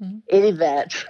[0.02, 0.22] Mm.
[0.28, 1.08] är det värt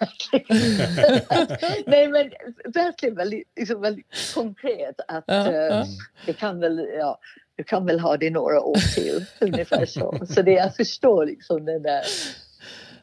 [1.86, 2.32] Nej men
[2.74, 5.86] verkligen väldigt, liksom väldigt konkret att Ja, eh, ja.
[6.26, 7.20] det kan väl, ja,
[7.56, 10.26] du kan väl ha det några år till ungefär så.
[10.30, 12.04] Så det jag förstår liksom den där.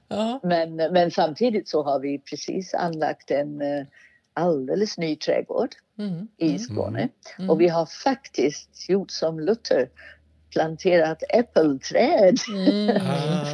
[0.09, 3.87] Ja, Men, men samtidigt så har vi precis anlagt en eh,
[4.33, 6.29] alldeles ny trädgård mm.
[6.37, 6.59] i Mm.
[6.59, 7.09] Skåne.
[7.39, 7.51] Mm.
[7.51, 9.89] Och vi har faktiskt gjort som Luther,
[10.51, 12.37] planterat äppelträd.
[12.49, 12.97] Mm.
[13.11, 13.47] Ah.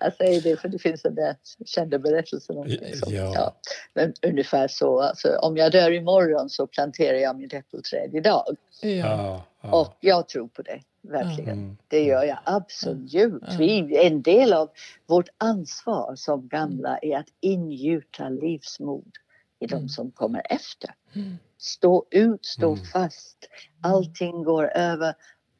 [0.00, 1.36] Jag säger det för det finns den där
[1.66, 2.72] kända berättelsen om det.
[2.80, 3.14] liksom.
[3.14, 3.56] Ja.
[3.94, 8.44] Men ungefär så, alltså, om jag dör imorgon så planterar jag mitt äppelträd idag.
[8.82, 8.88] Ja.
[8.90, 9.80] Ja, ja.
[9.80, 11.58] Och jag tror på det, verkligen.
[11.58, 11.76] Mm.
[11.88, 13.42] Det gör jag absolut.
[13.48, 13.56] Ja.
[13.58, 14.70] Vi, en del av
[15.06, 19.12] vårt ansvar som gamla är att ingjuta livsmod
[19.60, 19.88] i de Mm.
[19.88, 20.90] som kommer efter.
[21.14, 21.38] Mm.
[21.58, 22.84] Stå ut, stå Mm.
[22.84, 23.36] fast.
[23.82, 25.14] Allting går över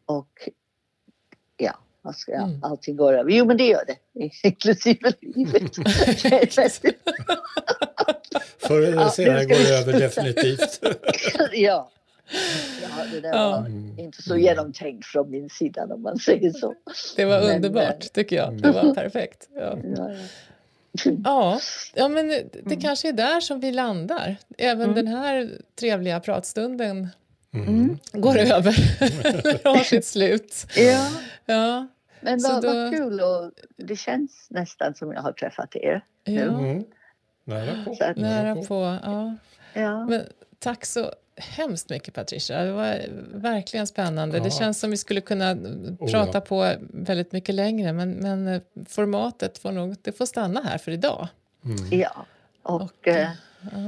[0.08, 0.48] och
[1.56, 2.64] ja, vad ska jag, Mm.
[2.64, 3.30] allting går över.
[3.30, 3.96] Jo men det gör det,
[4.48, 5.62] inklusive livet.
[8.58, 10.80] Förr eller Ja, senare går det över definitivt.
[11.52, 11.90] ja.
[12.82, 13.50] ja, det där Ja.
[13.50, 13.98] var Mm.
[13.98, 16.74] inte så genomtänkt från min sida om man säger så.
[17.16, 18.62] Det var Men, underbart, tycker jag.
[18.62, 19.48] Det var perfekt.
[19.54, 19.78] Ja.
[19.96, 20.16] Ja, ja.
[21.24, 21.60] Ja,
[21.94, 22.28] ja men
[22.64, 24.36] det kanske är där som vi landar.
[24.58, 24.94] Även Mm.
[24.94, 25.50] den här
[25.80, 27.08] trevliga pratstunden
[27.54, 27.98] Mm.
[28.12, 28.72] går över,
[29.64, 30.66] har sitt slut.
[30.76, 31.08] ja.
[31.46, 31.86] Ja,
[32.20, 36.04] Men vad, då- vad kul och det känns nästan som jag har träffat er.
[36.24, 36.84] ja Mm.
[37.44, 37.96] Nära på.
[38.04, 38.98] Att- nära på.
[39.04, 39.36] Ja.
[39.72, 40.06] Ja.
[40.06, 40.22] Men
[40.58, 42.64] tack så hemskt mycket Patricia.
[42.64, 42.96] Det var
[43.34, 44.38] verkligen spännande.
[44.38, 44.50] Det Ja.
[44.50, 46.40] känns som vi skulle kunna Oh, prata ja.
[46.40, 50.92] på väldigt mycket längre men, men eh, formatet får nog det får stanna här för
[50.92, 51.28] idag.
[51.64, 52.00] Mm.
[52.00, 52.26] ja.
[52.62, 53.28] Och, Och, eh,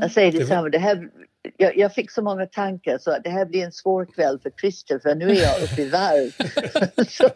[0.01, 1.09] jag säger Det detsamma, det här,
[1.57, 4.99] jag, jag fick så många tankar så det här blir en svår kväll för Christer
[4.99, 6.31] för nu är jag uppe i varv.
[7.09, 7.31] så,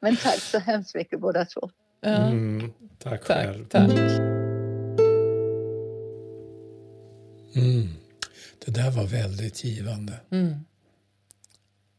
[0.00, 1.70] men tack så hemskt mycket båda två.
[2.02, 2.72] Mm.
[2.98, 3.64] Tack själv.
[3.68, 3.98] tack, tack.
[7.56, 7.88] Mm.
[8.64, 10.12] Det där var väldigt givande.
[10.30, 10.54] Mm.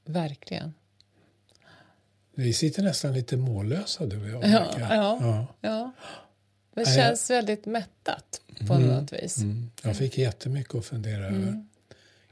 [0.06, 0.74] Verkligen.
[2.36, 4.52] Vi sitter nästan lite mållösa du och jag.
[4.52, 4.88] Ja, ja.
[5.22, 5.48] ja.
[5.62, 5.92] Ja.
[6.74, 8.88] Det känns väldigt mättat på Mm.
[8.88, 9.38] något vis.
[9.38, 9.72] Mm.
[9.84, 11.68] Jag fick jättemycket att fundera över Mm.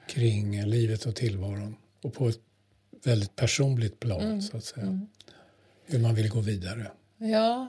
[0.08, 1.76] kring livet och tillvaron.
[2.02, 2.40] Och på ett
[3.04, 4.42] väldigt personligt plan, Mm.
[4.42, 4.86] så att säga.
[4.86, 5.08] Mm.
[5.86, 6.92] Hur man vill gå vidare.
[7.18, 7.68] Ja,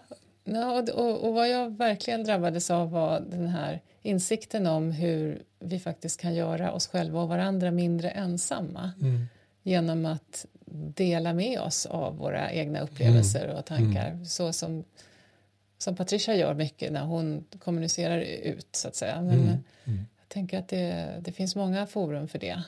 [0.51, 5.43] Ja, och, och, och, vad jag verkligen drabbades av var den här insikten om hur
[5.61, 9.27] vi faktiskt kan göra oss själva och varandra mindre ensamma mm.
[9.62, 10.47] genom att
[10.95, 14.25] dela med oss av våra egna upplevelser och tankar.
[14.25, 14.85] Så som,
[15.79, 19.22] som Patricia gör mycket när hon kommunicerar ut, så att säga.
[19.22, 19.57] Men mm.
[19.85, 20.07] Mm.
[20.18, 22.62] jag tänker att det, det finns många forum för det.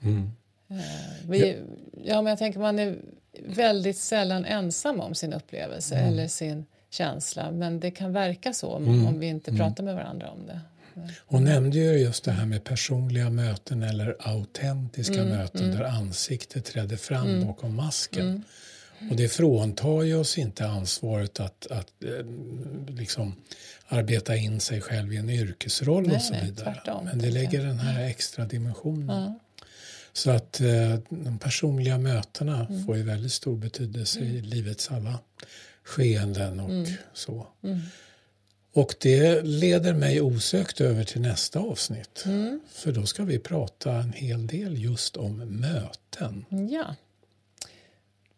[0.00, 0.30] Mm.
[0.70, 1.56] Eh, vi,
[2.04, 2.96] ja, men jag tänker man är
[3.46, 8.84] väldigt sällan ensam om sin upplevelse eller sin känsla men det kan verka så om,
[8.84, 9.06] mm.
[9.06, 9.58] om vi inte mm.
[9.58, 10.60] pratar med varandra om det.
[11.26, 15.76] Hon nämnde ju just det här med personliga möten eller autentiska mm, möten mm.
[15.76, 17.46] där ansiktet trädde fram mm.
[17.46, 18.44] bakom masken.
[18.98, 19.10] Mm.
[19.10, 22.26] Och det fråntar ju oss inte ansvaret att, att eh,
[22.88, 23.34] liksom
[23.88, 26.74] arbeta in sig själv i en yrkesroll nej, och så vidare.
[26.74, 29.22] Tvärtom, Men det lägger den här extra dimensionen.
[29.22, 29.38] Ja.
[30.12, 32.86] Så att eh, de personliga mötena mm.
[32.86, 35.18] får ju väldigt stor betydelse i livets alla
[35.84, 36.86] skeenden och mm.
[37.14, 37.46] så.
[37.62, 37.80] Mm.
[38.72, 42.22] Och det leder mig osökt över till nästa avsnitt.
[42.26, 42.60] Mm.
[42.72, 46.44] För då ska vi prata en hel del just om möten.
[46.70, 46.94] Ja,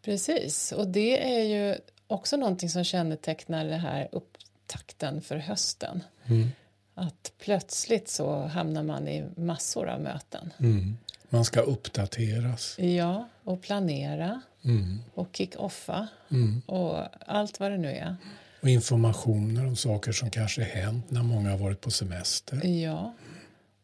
[0.01, 0.71] precis.
[0.71, 1.75] Och det är ju
[2.07, 6.03] också någonting som kännetecknar det här upptakten för hösten.
[6.25, 6.47] Mm.
[6.93, 10.53] Att plötsligt så hamnar man i massor av möten.
[10.59, 10.97] Mm.
[11.29, 12.79] Man ska uppdateras.
[12.79, 14.99] Ja, och planera mm.
[15.13, 16.61] och kick-offa mm.
[16.65, 18.15] och allt vad det nu är.
[18.61, 22.65] Och informationer om saker som kanske hänt när många har varit på semester.
[22.65, 23.13] Ja.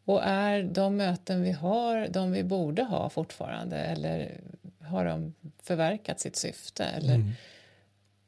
[0.04, 4.40] Och är de möten vi har de vi borde ha fortfarande eller
[4.90, 6.84] har de förverkat sitt syfte?
[6.84, 7.32] Eller, mm.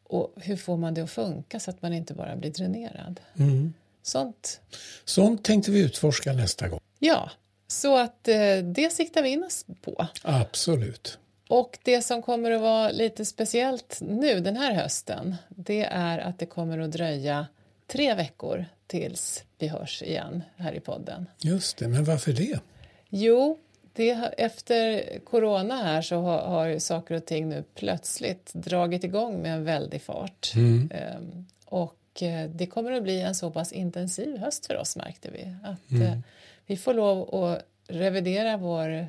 [0.05, 3.21] Och hur får man det att funka så att man inte bara blir dränerad?
[3.39, 3.73] Mm.
[4.03, 4.61] Sånt.
[5.05, 6.81] Sånt tänkte vi utforska nästa gång.
[6.99, 7.31] Ja,
[7.67, 10.07] så att eh, det siktar vi in oss på.
[10.23, 11.19] Absolut.
[11.49, 16.39] Och det som kommer att vara lite speciellt nu den här hösten det är att
[16.39, 17.47] det kommer att dröja
[17.87, 21.27] tre veckor tills vi hörs igen här i podden.
[21.39, 22.61] Just det, men varför det?
[23.09, 23.59] Jo,
[23.93, 29.55] det, efter corona här så har, har saker och ting nu plötsligt dragit igång med
[29.55, 30.53] en väldig fart.
[30.57, 30.91] Mm.
[30.95, 35.30] Ehm, och eh, det kommer att bli en så pass intensiv höst för oss märkte
[35.30, 35.55] vi.
[35.64, 36.03] Att mm.
[36.03, 36.18] eh,
[36.66, 39.09] vi får lov att revidera vår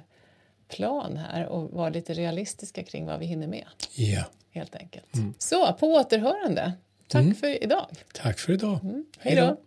[0.67, 3.65] plan här och vara lite realistiska kring vad vi hinner med.
[3.95, 4.23] Ja.
[4.51, 5.15] Helt enkelt.
[5.15, 5.34] Mm.
[5.38, 6.73] Så, på återhörande.
[7.07, 7.36] Tack mm.
[7.36, 7.88] för idag.
[8.13, 8.79] Tack för idag.
[8.84, 9.05] Mm.
[9.19, 9.57] Hej då.